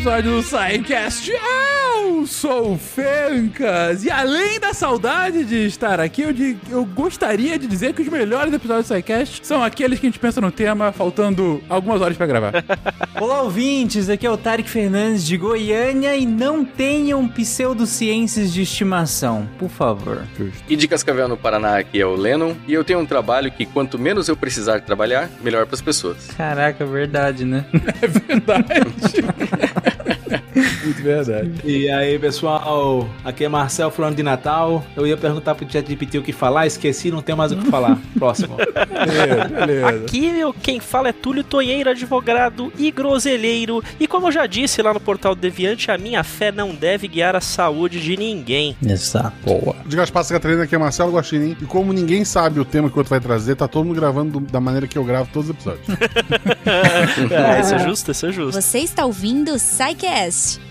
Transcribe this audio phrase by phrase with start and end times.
[0.00, 1.30] episódio do SciCast.
[1.30, 4.02] Eu sou o Fencas.
[4.02, 8.08] E além da saudade de estar aqui, eu, de, eu gostaria de dizer que os
[8.08, 12.16] melhores episódios do SciCast são aqueles que a gente pensa no tema, faltando algumas horas
[12.16, 12.64] pra gravar.
[13.20, 14.08] Olá, ouvintes.
[14.08, 20.26] Aqui é o Tarek Fernandes de Goiânia e não tenham pseudociências de estimação, por favor.
[20.66, 22.54] E de Cascavel, no Paraná, aqui é o Lennon.
[22.66, 26.28] E eu tenho um trabalho que quanto menos eu precisar trabalhar, melhor pras pessoas.
[26.38, 27.66] Caraca, verdade, né?
[28.00, 29.89] É verdade.
[30.84, 31.50] Muito verdade.
[31.64, 34.84] E aí, pessoal, aqui é Marcel falando de Natal.
[34.96, 37.98] Eu ia perguntar pro ChatGPT o que falar, esqueci, não tenho mais o que falar.
[38.18, 38.56] Próximo.
[38.56, 40.04] Beleza, beleza.
[40.06, 43.82] Aqui eu- quem fala é Túlio Tonheiro, advogado e groselheiro.
[43.98, 47.06] E como eu já disse lá no portal do Deviante, a minha fé não deve
[47.08, 48.76] guiar a saúde de ninguém.
[48.84, 49.32] Exato.
[49.44, 49.76] Boa.
[49.86, 51.56] De Gaspar Catarina, aqui é Marcelo Guaxinim.
[51.60, 54.40] E como ninguém sabe o tema que o outro vai trazer, tá todo mundo gravando
[54.40, 55.86] do- da maneira que eu gravo todos os episódios.
[57.30, 58.60] É, isso é justo, isso é justo.
[58.60, 60.49] Você está ouvindo o SciCast,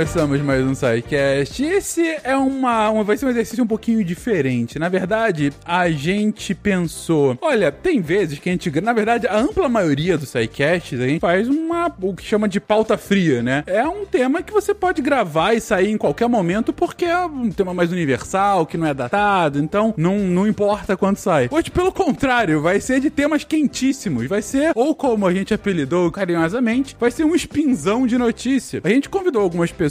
[0.00, 1.62] Começamos mais um SciCast.
[1.62, 4.78] Esse é uma, uma- vai ser um exercício um pouquinho diferente.
[4.78, 9.68] Na verdade, a gente pensou, olha, tem vezes que a gente, na verdade, a ampla
[9.68, 13.62] maioria dos SciCasts, a gente faz uma, o que chama de pauta fria, né?
[13.66, 17.50] É um tema que você pode gravar e sair em qualquer momento porque é um
[17.50, 21.46] tema mais universal, que não é datado, então não, não importa quando sai.
[21.50, 24.26] Hoje, pelo contrário, vai ser de temas quentíssimos.
[24.26, 28.80] Vai ser, ou como a gente apelidou carinhosamente, vai ser um spinzão de notícia.
[28.82, 29.89] A gente convidou algumas pessoas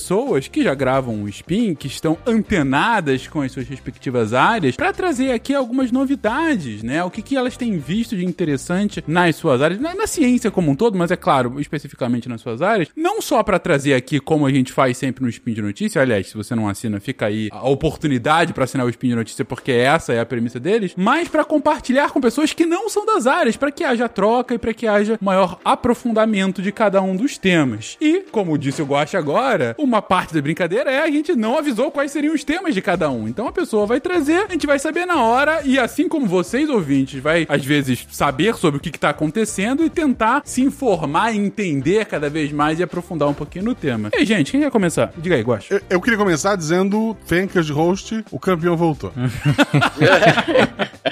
[0.51, 5.31] que já gravam um spin, que estão antenadas com as suas respectivas áreas, para trazer
[5.31, 7.03] aqui algumas novidades, né?
[7.03, 10.71] O que, que elas têm visto de interessante nas suas áreas, na, na ciência como
[10.71, 14.45] um todo, mas é claro, especificamente nas suas áreas, não só para trazer aqui como
[14.45, 17.49] a gente faz sempre no spin de notícia, aliás, se você não assina, fica aí
[17.51, 21.27] a oportunidade para assinar o spin de notícia, porque essa é a premissa deles, mas
[21.27, 24.73] para compartilhar com pessoas que não são das áreas, para que haja troca e para
[24.73, 27.97] que haja maior aprofundamento de cada um dos temas.
[28.01, 31.91] E, como disse o Guache agora, uma parte da brincadeira é a gente não avisou
[31.91, 33.27] quais seriam os temas de cada um.
[33.27, 36.69] Então a pessoa vai trazer, a gente vai saber na hora e assim como vocês
[36.69, 41.37] ouvintes vai às vezes saber sobre o que está acontecendo e tentar se informar e
[41.37, 44.09] entender cada vez mais e aprofundar um pouquinho no tema.
[44.13, 45.11] E aí, gente, quem quer começar?
[45.17, 45.73] Diga aí, Guache.
[45.73, 49.11] Eu, eu queria começar dizendo, Fencas de host, o campeão voltou.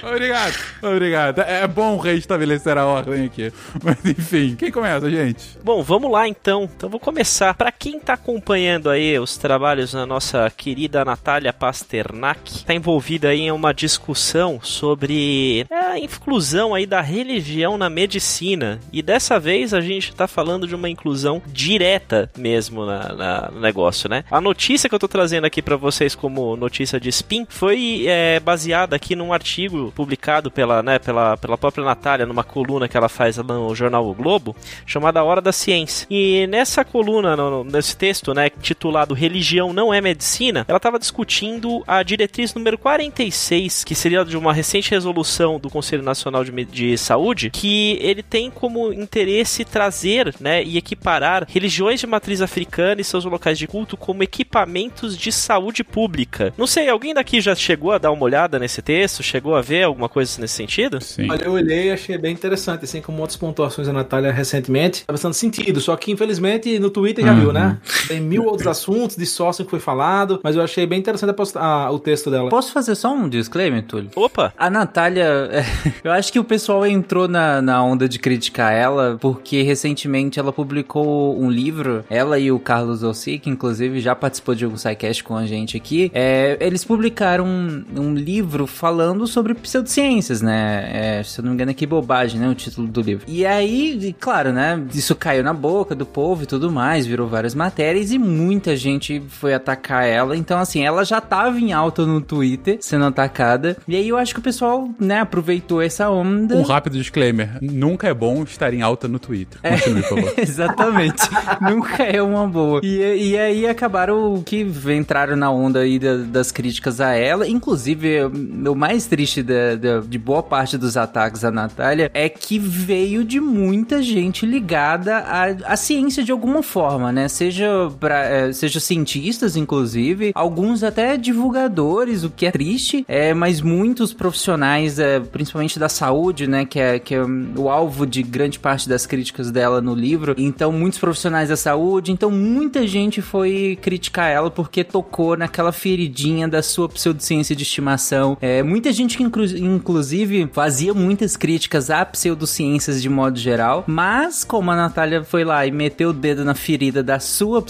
[0.03, 1.39] Obrigado, obrigado.
[1.41, 3.51] É bom reestabelecer a ordem aqui.
[3.83, 5.57] Mas enfim, quem começa, gente?
[5.63, 6.69] Bom, vamos lá então.
[6.75, 7.53] Então vou começar.
[7.53, 13.41] Para quem tá acompanhando aí os trabalhos da nossa querida Natália Pasternak, tá envolvida aí
[13.41, 18.79] em uma discussão sobre a inclusão aí da religião na medicina.
[18.91, 23.59] E dessa vez a gente tá falando de uma inclusão direta mesmo na, na- no
[23.61, 24.23] negócio, né?
[24.29, 28.39] A notícia que eu tô trazendo aqui para vocês como notícia de spin foi é,
[28.39, 33.09] baseada aqui num artigo publicado pela, né, pela, pela própria Natália numa coluna que ela
[33.09, 34.55] faz no jornal O Globo,
[34.85, 36.05] chamada Hora da Ciência.
[36.09, 41.83] E nessa coluna, no- nesse texto, né, titulado Religião não é medicina, ela estava discutindo
[41.87, 46.97] a diretriz número 46, que seria de uma recente resolução do Conselho Nacional de, de
[46.97, 53.03] Saúde, que ele tem como interesse trazer, né, e equiparar religiões de matriz africana e
[53.03, 56.53] seus locais de culto como equipamentos de saúde pública.
[56.57, 59.23] Não sei, alguém daqui já chegou a dar uma olhada nesse texto?
[59.23, 61.01] Chegou a ver alguma coisa nesse sentido?
[61.01, 61.29] Sim.
[61.29, 65.05] Olha, eu olhei e achei bem interessante, assim como outras pontuações da Natália recentemente.
[65.05, 67.77] Tá bastante sentido, só que infelizmente no Twitter já viu, né?
[68.07, 71.33] Tem mil outros assuntos de sócio que foi falado, mas eu achei bem interessante a
[71.33, 72.49] post- a- o texto dela.
[72.49, 74.09] Posso fazer só um disclaimer, Túlio?
[74.15, 74.53] Opa!
[74.57, 75.63] A Natália, é,
[76.03, 80.51] eu acho que o pessoal entrou na, na onda de criticar ela, porque recentemente ela
[80.51, 85.23] publicou um livro, ela e o Carlos Ossi, que inclusive já participou de um SciCast
[85.23, 90.89] com a gente aqui, é, eles publicaram um, um livro falando sobre pseudociências, né?
[91.19, 92.47] É, se eu não me engano, é que bobagem, né?
[92.49, 93.25] O título do livro.
[93.27, 94.81] E aí, claro, né?
[94.93, 99.21] Isso caiu na boca do povo e tudo mais, virou várias matérias e muita gente
[99.29, 100.35] foi atacar ela.
[100.37, 103.77] Então, assim, ela já tava em alta no Twitter, sendo atacada.
[103.87, 106.55] E aí eu acho que o pessoal, né, aproveitou essa onda.
[106.55, 109.59] Um rápido disclaimer: nunca é bom estar em alta no Twitter.
[109.61, 110.33] Continue, por favor.
[110.37, 111.23] Exatamente.
[111.61, 112.81] Nunca é uma boa.
[112.83, 114.65] E, e aí acabaram que
[114.95, 117.47] entraram na onda aí da- das críticas a ela.
[117.47, 122.57] Inclusive, o mais triste da- da- de boa parte dos ataques à Natália é que
[122.59, 127.27] veio de muita gente ligada à, à ciência de alguma forma, né?
[127.27, 127.67] Seja,
[127.99, 134.13] pra, é, seja cientistas, inclusive, alguns até divulgadores, o que é triste, é, mas muitos
[134.13, 136.65] profissionais, é, principalmente da saúde, né?
[136.65, 137.23] Que é, que é
[137.55, 140.35] o alvo de grande parte das críticas dela no livro.
[140.37, 146.47] Então, muitos profissionais da saúde, então muita gente foi criticar ela porque tocou naquela feridinha
[146.47, 148.37] da sua pseudociência de estimação.
[148.41, 154.43] É, muita gente que, inclu- inclusive, fazia muitas críticas a pseudociências de modo geral, mas
[154.43, 157.61] como a Natália foi lá e meteu o dedo na ferida da sua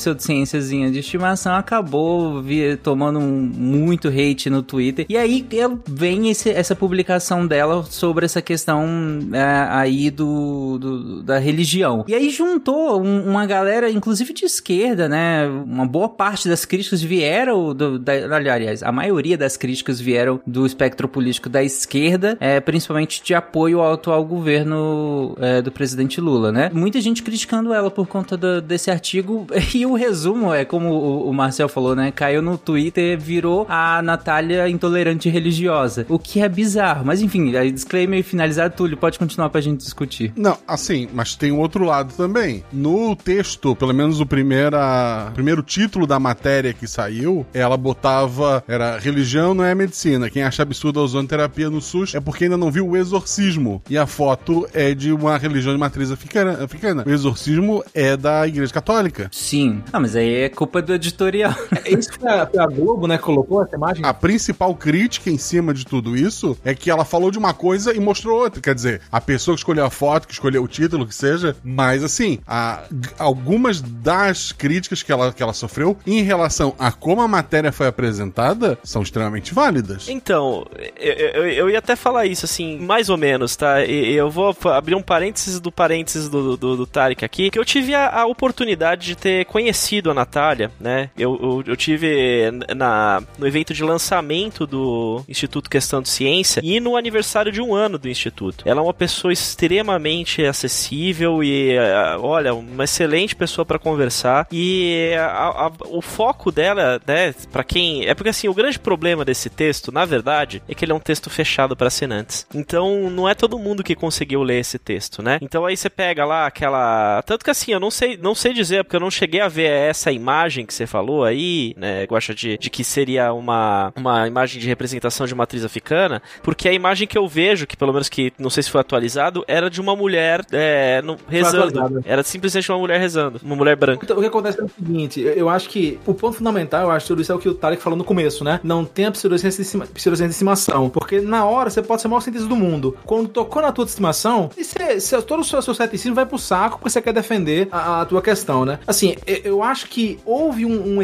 [0.44, 5.06] de estimação, acabou vi- tomando um- muito hate no Twitter.
[5.10, 5.46] E aí
[5.88, 8.86] vem esse- essa publicação dela sobre essa questão
[9.34, 12.04] é, aí do, do- da religião.
[12.08, 15.48] E aí juntou um- uma galera, inclusive de esquerda, né?
[15.66, 20.66] Uma boa parte das críticas vieram do, da, aliás, a maioria das críticas vieram do
[20.66, 26.52] espectro político da esquerda, é, principalmente de apoio ao atual governo é, do presidente Lula,
[26.52, 26.70] né?
[26.74, 29.46] Muita gente criticando ela por conta do- desse artigo
[29.76, 32.12] e o resumo é como o, o Marcel falou, né?
[32.12, 37.06] Caiu no Twitter, virou a Natália intolerante religiosa, o que é bizarro.
[37.06, 40.34] Mas enfim, aí disclaimer finalizado, Túlio, pode continuar pra gente discutir.
[40.36, 42.64] Não, assim, mas tem um outro lado também.
[42.72, 48.98] No texto, pelo menos o primeira, primeiro título da matéria que saiu, ela botava, era
[48.98, 50.30] religião não é medicina.
[50.30, 53.82] Quem acha absurdo a ozonoterapia no SUS é porque ainda não viu o exorcismo.
[53.90, 56.64] E a foto é de uma religião de matriz africana.
[56.64, 57.04] africana.
[57.06, 59.30] O exorcismo é da Igreja Católica.
[59.32, 59.82] Sim.
[59.92, 61.54] Ah, mas aí é culpa do editorial.
[61.86, 64.04] É isso que a, a Globo, né, colocou essa imagem.
[64.06, 67.96] A principal crítica em cima de tudo isso é que ela falou de uma coisa
[67.96, 68.62] e mostrou outra.
[68.62, 72.04] Quer dizer, a pessoa que escolheu a foto, que escolheu o título, que seja, mas
[72.04, 72.84] assim, a-
[73.18, 77.88] algumas das críticas que ela, que ela sofreu em relação a como a matéria foi
[77.88, 80.08] apresentada são extremamente válidas.
[80.10, 80.66] Então,
[80.98, 83.84] eu, eu, eu ia até falar isso, assim, mais ou menos, tá?
[83.86, 87.94] Eu vou abrir um parênteses do parênteses do, do, do Tarek aqui, que eu tive
[87.94, 91.10] a, a oportunidade de ter conhecido a Natália, né?
[91.18, 96.80] Eu, eu, eu tive na, no evento de lançamento do Instituto Questão de Ciência e
[96.80, 98.64] no aniversário de um ano do Instituto.
[98.68, 104.48] Ela é uma pessoa extremamente acessível e, eh, olha, uma excelente pessoa para conversar.
[104.52, 108.06] E a- a- o foco dela, né, para quem.
[108.06, 111.00] É porque assim, o grande problema desse texto, na verdade, é que ele é um
[111.00, 112.46] texto fechado para assinantes.
[112.54, 115.38] Então, não é todo mundo que conseguiu ler esse texto, né?
[115.42, 117.22] Então aí você pega lá aquela.
[117.24, 119.70] Tanto que assim, eu não sei, não sei dizer, porque eu não cheguei a ver
[119.98, 122.06] essa imagem que você falou aí, né?
[122.06, 126.74] Gosta de, de que seria uma, uma imagem de representação de matriz africana, porque a
[126.74, 129.82] imagem que eu vejo, que pelo menos que não sei se foi atualizado, era de
[129.82, 132.02] uma mulher é, no- rezando.
[132.06, 133.40] Era simplesmente uma mulher rezando.
[133.44, 134.02] Uma mulher branca.
[134.04, 137.08] Então, o que acontece é o seguinte, eu, acho que o ponto fundamental, eu acho,
[137.08, 138.60] tudo isso é o que o Tarek falou no começo, né?
[138.64, 140.90] Não tem a pseudociência de, estimação.
[140.90, 142.98] Porque na hora você pode ser o maior cientista do mundo.
[143.06, 146.90] Quando tocou na tua estimação, você- todo o seu, seu ceticismo vai pro saco porque
[146.90, 148.80] você quer defender a, a tua questão, né?
[148.86, 151.02] Assim, eu, eu acho que houve um, um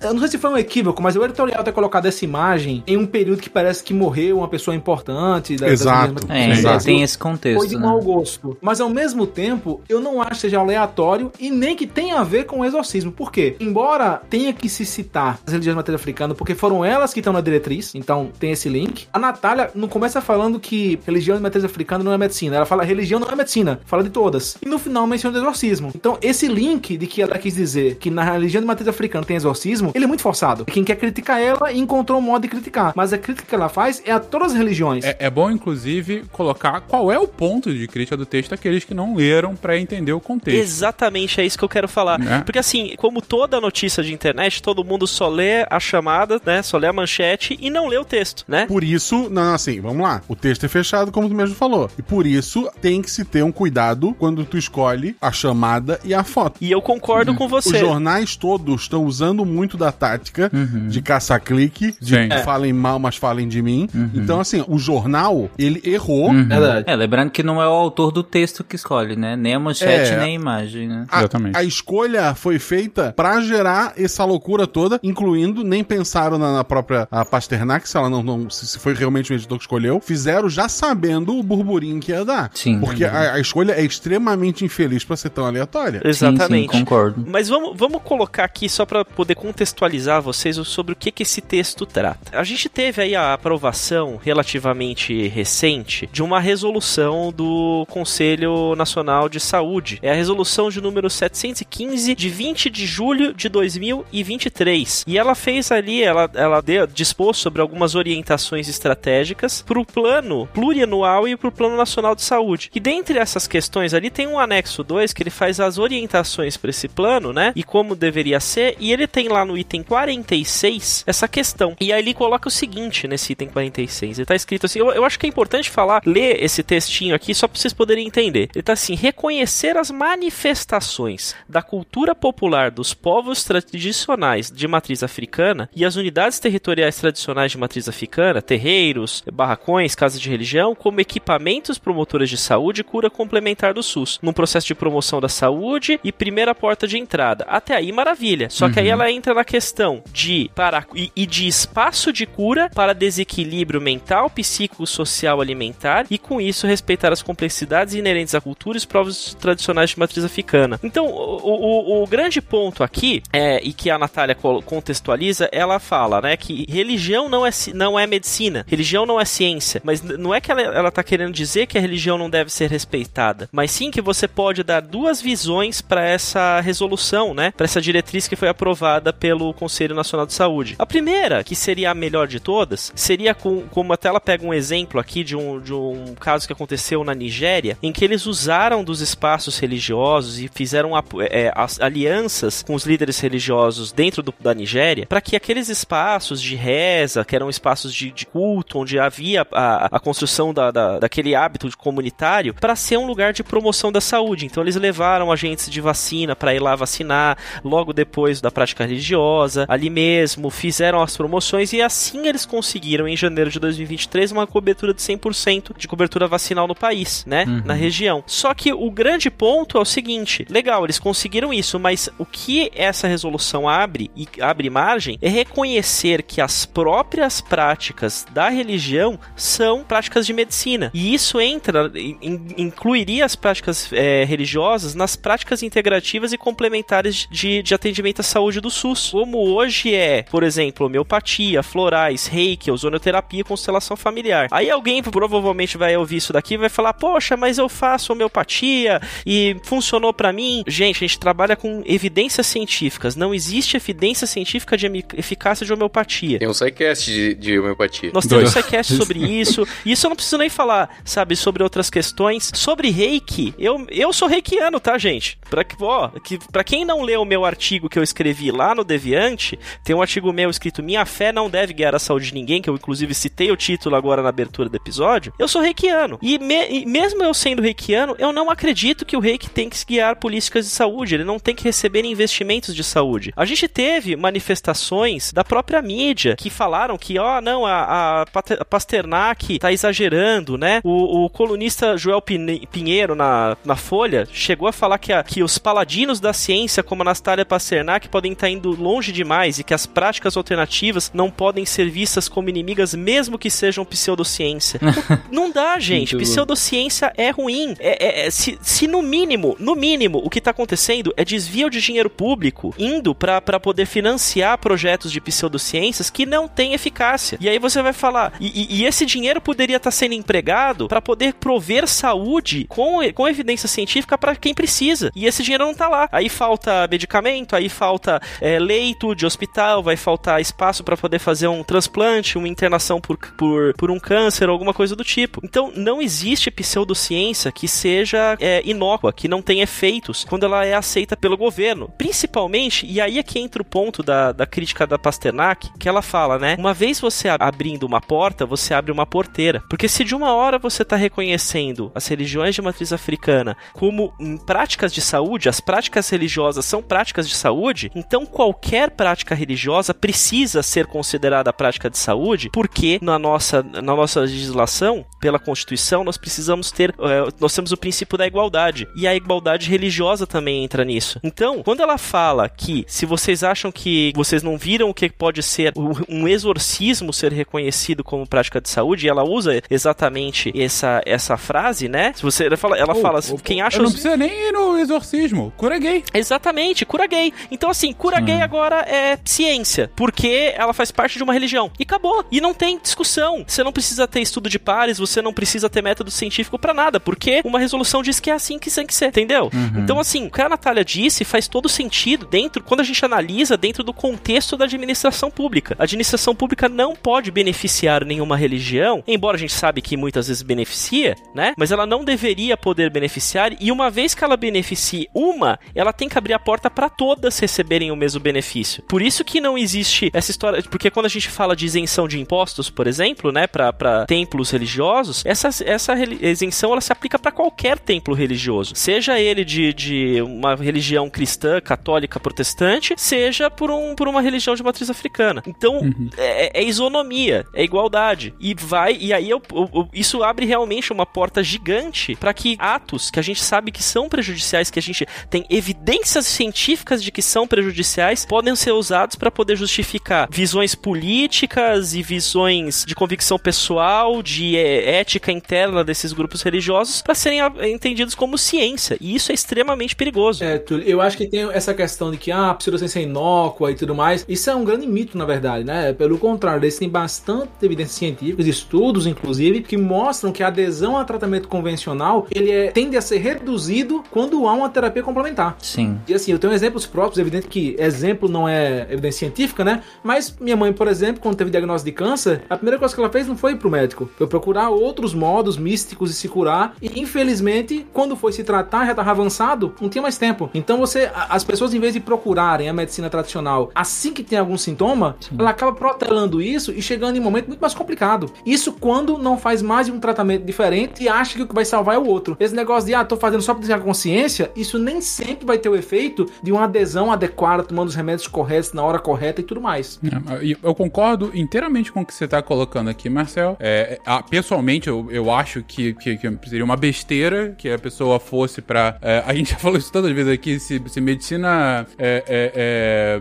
[0.00, 2.96] Eu não sei se foi um equívoco, mas o editorial ter colocado essa imagem em
[2.96, 5.56] um período que parece que morreu uma pessoa importante.
[5.56, 6.26] da- Exato.
[6.30, 6.84] É, Exato.
[6.84, 7.82] tem esse foi contexto, de né?
[7.82, 8.56] mau gosto.
[8.60, 12.24] Mas ao mesmo tempo, eu não acho que seja aleatório e nem que tenha a
[12.24, 13.10] ver com o exorcismo.
[13.12, 13.56] Por quê?
[13.60, 17.32] Embora tenha que se citar as religiões de matriz africana, porque foram elas que estão
[17.32, 19.06] na diretriz, então tem esse link.
[19.12, 22.56] A Natália não começa falando que religião de matriz africana não é medicina.
[22.56, 24.56] Ela fala religião não é medicina, fala de todas.
[24.64, 25.90] E no final menciona o exorcismo.
[25.94, 29.36] Então esse link de que ela quis dizer que na religião de matriz africana tem
[29.36, 30.64] exorcismo, ele é muito forçado.
[30.64, 32.92] Quem quer criticar ela encontrou um modo de criticar.
[32.94, 35.04] Mas a crítica que ela faz é a todas as religiões.
[35.04, 38.94] É, é bom, inclusive, colocar qual é o ponto de crítica do texto aqueles que
[38.94, 40.58] não leram pra entender o contexto.
[40.58, 42.18] Exatamente, é isso que eu quero falar.
[42.18, 42.42] Né?
[42.44, 46.62] Porque assim, como toda notícia de internet, todo mundo só lê a chamada, né?
[46.62, 48.66] Só lê a manchete e não lê o texto, né?
[48.66, 50.22] Por isso, não, assim, vamos lá.
[50.28, 51.90] O texto é fechado, como tu mesmo falou.
[51.98, 56.14] E por isso tem que se ter um cuidado quando tu escolhe a chamada e
[56.14, 56.58] a foto.
[56.60, 60.50] E eu concordo com Os jornais todos estão usando muito da tática
[60.88, 62.28] de caçar clique, de Sim.
[62.28, 63.88] que falem mal, mas falem de mim.
[64.14, 66.32] Então, assim, o jornal, ele errou.
[66.32, 66.84] Verdade.
[66.88, 69.36] É, lembrando que não é o autor do texto que escolhe, né?
[69.36, 70.16] Nem a manchete, É.
[70.18, 71.06] nem a imagem, né?
[71.10, 71.56] A, Exatamente.
[71.56, 77.06] a escolha foi feita pra gerar essa loucura toda, incluindo, nem pensaram na, na própria
[77.10, 80.48] a Pasternak, se ela não, não- se se foi realmente o editor que escolheu, fizeram
[80.48, 82.50] já sabendo o burburinho que ia dar.
[82.54, 82.80] Sim.
[82.80, 86.00] Porque a, a escolha é extremamente infeliz pra ser tão aleatória.
[86.04, 86.72] Exatamente.
[86.72, 87.24] Sim, sim, concordo.
[87.28, 91.40] Mas vamos, vamos colocar aqui só para poder contextualizar vocês sobre o que, que esse
[91.40, 92.36] texto trata.
[92.36, 99.40] A gente teve aí a aprovação relativamente recente de uma resolução do Conselho Nacional de
[99.40, 99.98] Saúde.
[100.02, 105.04] É a resolução de número 715 de 20 de julho de 2023.
[105.06, 110.48] E ela fez ali, ela, ela deu, dispôs sobre algumas orientações estratégicas para o plano
[110.52, 112.70] plurianual e para o plano nacional de saúde.
[112.74, 116.70] E dentre essas questões ali tem um anexo 2 que ele faz as orientações para
[116.70, 117.52] esse plano, né?
[117.54, 121.76] E como deveria ser, e ele tem lá no item 46 essa questão.
[121.80, 124.18] E aí ele coloca o seguinte nesse item 46.
[124.18, 127.34] Ele tá escrito assim, eu, eu acho que é importante falar, ler esse textinho aqui
[127.34, 128.48] só para vocês poderem entender.
[128.54, 135.68] Ele tá assim: reconhecer as manifestações da cultura popular dos povos tradicionais de matriz africana
[135.74, 141.78] e as unidades territoriais tradicionais de matriz africana, terreiros, barracões, casas de religião, como equipamentos
[141.78, 146.12] promotores de saúde e cura complementar do SUS, num processo de promoção da saúde e
[146.12, 147.43] primeira porta de entrada.
[147.46, 148.48] Até aí, maravilha.
[148.50, 152.70] Só que aí ela entra na questão de para e, e de espaço de cura
[152.74, 158.78] para desequilíbrio mental, psicossocial, alimentar e com isso respeitar as complexidades inerentes à cultura e
[158.78, 160.78] os povos tradicionais de matriz africana.
[160.82, 166.20] Então, o, o, o grande ponto aqui é e que a Natália contextualiza, ela fala,
[166.20, 170.40] né, que religião não é não é medicina, religião não é ciência, mas não é
[170.40, 173.90] que ela, ela tá querendo dizer que a religião não deve ser respeitada, mas sim
[173.90, 178.48] que você pode dar duas visões para essa resolução, né, para essa diretriz que foi
[178.48, 180.76] aprovada pelo Conselho Nacional de Saúde.
[180.78, 184.54] A primeira, que seria a melhor de todas, seria com, como até ela pega um
[184.54, 188.84] exemplo aqui de um, de um caso que aconteceu na Nigéria, em que eles usaram
[188.84, 190.92] dos espaços religiosos e fizeram
[191.30, 196.54] é, alianças com os líderes religiosos dentro do, da Nigéria para que aqueles espaços de
[196.54, 201.34] reza, que eram espaços de, de culto, onde havia a, a construção da, da, daquele
[201.34, 204.46] hábito comunitário, para ser um lugar de promoção da saúde.
[204.46, 207.23] Então eles levaram agentes de vacina para ir lá vacinar
[207.64, 213.16] logo depois da prática religiosa, ali mesmo, fizeram as promoções e assim eles conseguiram em
[213.16, 217.44] janeiro de 2023 uma cobertura de 100% de cobertura vacinal no país, né?
[217.46, 217.62] Uhum.
[217.64, 218.22] Na região.
[218.26, 222.70] Só que o grande ponto é o seguinte: legal, eles conseguiram isso, mas o que
[222.74, 229.84] essa resolução abre e abre margem é reconhecer que as próprias práticas da religião são
[229.84, 230.90] práticas de medicina.
[230.92, 237.62] E isso entra, in, incluiria as práticas é, religiosas nas práticas integrativas e complementares de,
[237.62, 239.10] de atendimento à saúde do SUS.
[239.10, 244.48] Como hoje é, por exemplo, homeopatia, florais, reiki, ozonoterapia e constelação familiar.
[244.50, 249.00] Aí alguém provavelmente vai ouvir isso daqui e vai falar: Poxa, mas eu faço homeopatia
[249.26, 250.62] e funcionou para mim.
[250.66, 253.16] Gente, a gente trabalha com evidências científicas.
[253.16, 256.38] Não existe evidência científica de eficácia de homeopatia.
[256.38, 258.10] Tem um sidecast de, de homeopatia.
[258.12, 259.66] Nós temos um sidecast sobre isso.
[259.84, 262.50] E isso eu não preciso nem falar, sabe, sobre outras questões.
[262.54, 265.38] Sobre reiki, eu, eu sou reikiano, tá, gente?
[265.48, 268.84] Pra, ó, que, pra quem não leu o meu artigo que eu escrevi lá no
[268.84, 272.60] Deviante, tem um artigo meu escrito Minha Fé Não Deve Guiar a Saúde de Ninguém,
[272.60, 275.32] que eu inclusive citei o título agora na abertura do episódio.
[275.38, 276.18] Eu sou reikiano.
[276.20, 279.84] E, me, e mesmo eu sendo reikiano, eu não acredito que o reiki tem que
[279.84, 281.14] guiar políticas de saúde.
[281.14, 283.32] Ele não tem que receber investimentos de saúde.
[283.36, 288.64] A gente teve manifestações da própria mídia que falaram que, ó, oh, não, a, a
[288.64, 290.80] Pasternak tá exagerando, né?
[290.84, 295.58] O, o colunista Joel Pinheiro na, na Folha chegou a falar que, a, que os
[295.58, 300.36] paladinos da ciência, como Anastasia Pasternak, podem estar indo longe demais e que as práticas
[300.36, 304.80] alternativas não podem ser vistas como inimigas, mesmo que sejam pseudociência.
[305.30, 306.16] não dá, gente.
[306.16, 307.74] Pseudociência é ruim.
[307.78, 311.70] É, é, é, se, se no mínimo, no mínimo, o que tá acontecendo é desvio
[311.70, 317.38] de dinheiro público indo para poder financiar projetos de pseudociências que não têm eficácia.
[317.40, 321.00] E aí você vai falar, e, e esse dinheiro poderia estar tá sendo empregado para
[321.00, 325.10] poder prover saúde com, com evidência científica para quem precisa.
[325.14, 326.08] E esse dinheiro não tá lá.
[326.10, 331.48] Aí falta medicamento, aí falta é, leito de hospital, vai faltar espaço para poder fazer
[331.48, 335.40] um transplante, uma internação por, por, por um câncer, alguma coisa do tipo.
[335.42, 340.74] Então não existe pseudociência que seja é, inócua, que não tenha efeitos quando ela é
[340.74, 341.90] aceita pelo governo.
[341.96, 346.02] Principalmente, e aí é que entra o ponto da, da crítica da Pasternak, que ela
[346.02, 346.56] fala, né?
[346.58, 349.62] Uma vez você abrindo uma porta, você abre uma porteira.
[349.68, 354.12] Porque se de uma hora você está reconhecendo as religiões de matriz africana como
[354.46, 360.62] práticas de saúde, as práticas religiosas são práticas de saúde, então qualquer prática religiosa precisa
[360.62, 366.70] ser considerada prática de saúde, porque na nossa, na nossa legislação, pela Constituição, nós precisamos
[366.70, 368.86] ter, uh, nós temos o princípio da igualdade.
[368.96, 371.18] E a igualdade religiosa também entra nisso.
[371.22, 375.42] Então, quando ela fala que se vocês acham que vocês não viram o que pode
[375.42, 375.72] ser
[376.08, 381.88] um exorcismo ser reconhecido como prática de saúde, e ela usa exatamente essa, essa frase,
[381.88, 382.12] né?
[382.14, 383.92] Se você ela fala, ela oh, fala assim, oh, quem acha não os...
[383.92, 386.04] precisa nem ir no exorcismo, cura gay.
[386.12, 386.53] Exatamente,
[386.86, 387.32] cura gay.
[387.50, 388.24] Então assim, cura hum.
[388.24, 391.70] gay agora é ciência, porque ela faz parte de uma religião.
[391.78, 392.24] E acabou.
[392.30, 393.44] E não tem discussão.
[393.46, 397.00] Você não precisa ter estudo de pares, você não precisa ter método científico para nada,
[397.00, 399.50] porque uma resolução diz que é assim que tem que ser, entendeu?
[399.52, 399.80] Uhum.
[399.82, 403.56] Então assim, o que a Natália disse faz todo sentido dentro, quando a gente analisa
[403.56, 405.76] dentro do contexto da administração pública.
[405.78, 410.28] A administração pública não pode beneficiar beneficiar nenhuma religião, embora a gente sabe que muitas
[410.28, 411.54] vezes beneficia, né?
[411.56, 416.08] Mas ela não deveria poder beneficiar e uma vez que ela beneficie uma, ela tem
[416.08, 418.82] que abrir a porta para todas receberem o mesmo benefício.
[418.82, 422.20] Por isso que não existe essa história, porque quando a gente fala de isenção de
[422.20, 427.78] impostos, por exemplo, né, para templos religiosos, essa, essa isenção ela se aplica para qualquer
[427.78, 434.08] templo religioso, seja ele de, de uma religião cristã, católica, protestante, seja por, um, por
[434.08, 435.42] uma religião de matriz africana.
[435.46, 436.10] Então, uhum.
[436.16, 438.34] é, é, isonomia, é igualdade.
[438.38, 442.56] E vai, e aí eu, eu, eu, isso abre realmente uma porta gigante para que
[442.58, 447.10] atos que a gente sabe que são prejudiciais, que a gente tem evidências científicas de
[447.10, 453.38] que são prejudiciais, podem ser usados para poder justificar visões políticas e visões de convicção
[453.38, 458.96] pessoal, de é, ética interna desses grupos religiosos, para serem entendidos como ciência.
[459.00, 460.42] E isso é extremamente perigoso.
[460.44, 463.74] É, eu acho que tem essa questão de que ah, a pseudociência é inócua e
[463.74, 464.24] tudo mais.
[464.28, 465.92] Isso é um grande mito, na verdade, né?
[465.92, 471.04] Pelo contrário, eles têm bastante evidências científicas, estudos, inclusive, que mostram que a adesão a
[471.04, 475.56] tratamento convencional ele é, tende a ser reduzido quando há uma terapia complementar.
[475.58, 475.98] Sim.
[476.08, 479.82] E assim, eu tenho exemplos próprios, evidente que exemplo não é evidência científica, né?
[480.02, 483.10] Mas minha mãe, por exemplo, quando teve diagnóstico de câncer, a primeira coisa que ela
[483.10, 486.74] fez não foi ir pro médico, foi procurar outros modos místicos de se curar.
[486.80, 490.50] E infelizmente, quando foi se tratar, já estava avançado, não tinha mais tempo.
[490.54, 494.56] Então você, as pessoas, em vez de procurarem a medicina tradicional assim que tem algum
[494.56, 495.36] sintoma, Sim.
[495.38, 498.30] ela acaba protelando isso e chegando em um momento muito mais complicado.
[498.46, 501.64] Isso quando não faz mais de um tratamento diferente e acha que o que vai
[501.64, 502.36] salvar é o outro.
[502.40, 505.68] Esse negócio de, ah, tô fazendo só pra ter consciência, isso nem sempre vai ter
[505.68, 506.03] o efeito
[506.42, 510.00] de uma adesão adequada, tomando os remédios corretos na hora correta e tudo mais.
[510.04, 513.56] É, eu concordo inteiramente com o que você tá colocando aqui, Marcel.
[513.60, 518.18] É, é pessoalmente, eu, eu acho que, que, que, seria uma besteira que a pessoa
[518.18, 518.96] fosse pra.
[519.00, 521.86] É, a gente já falou isso tantas vezes aqui, se, se medicina.
[521.98, 523.20] É,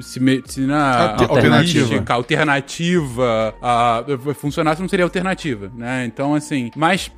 [0.00, 6.04] se medicina alternativa, alternativa a, funcionasse, não seria alternativa, né?
[6.04, 6.70] Então, assim.
[6.76, 7.10] Mas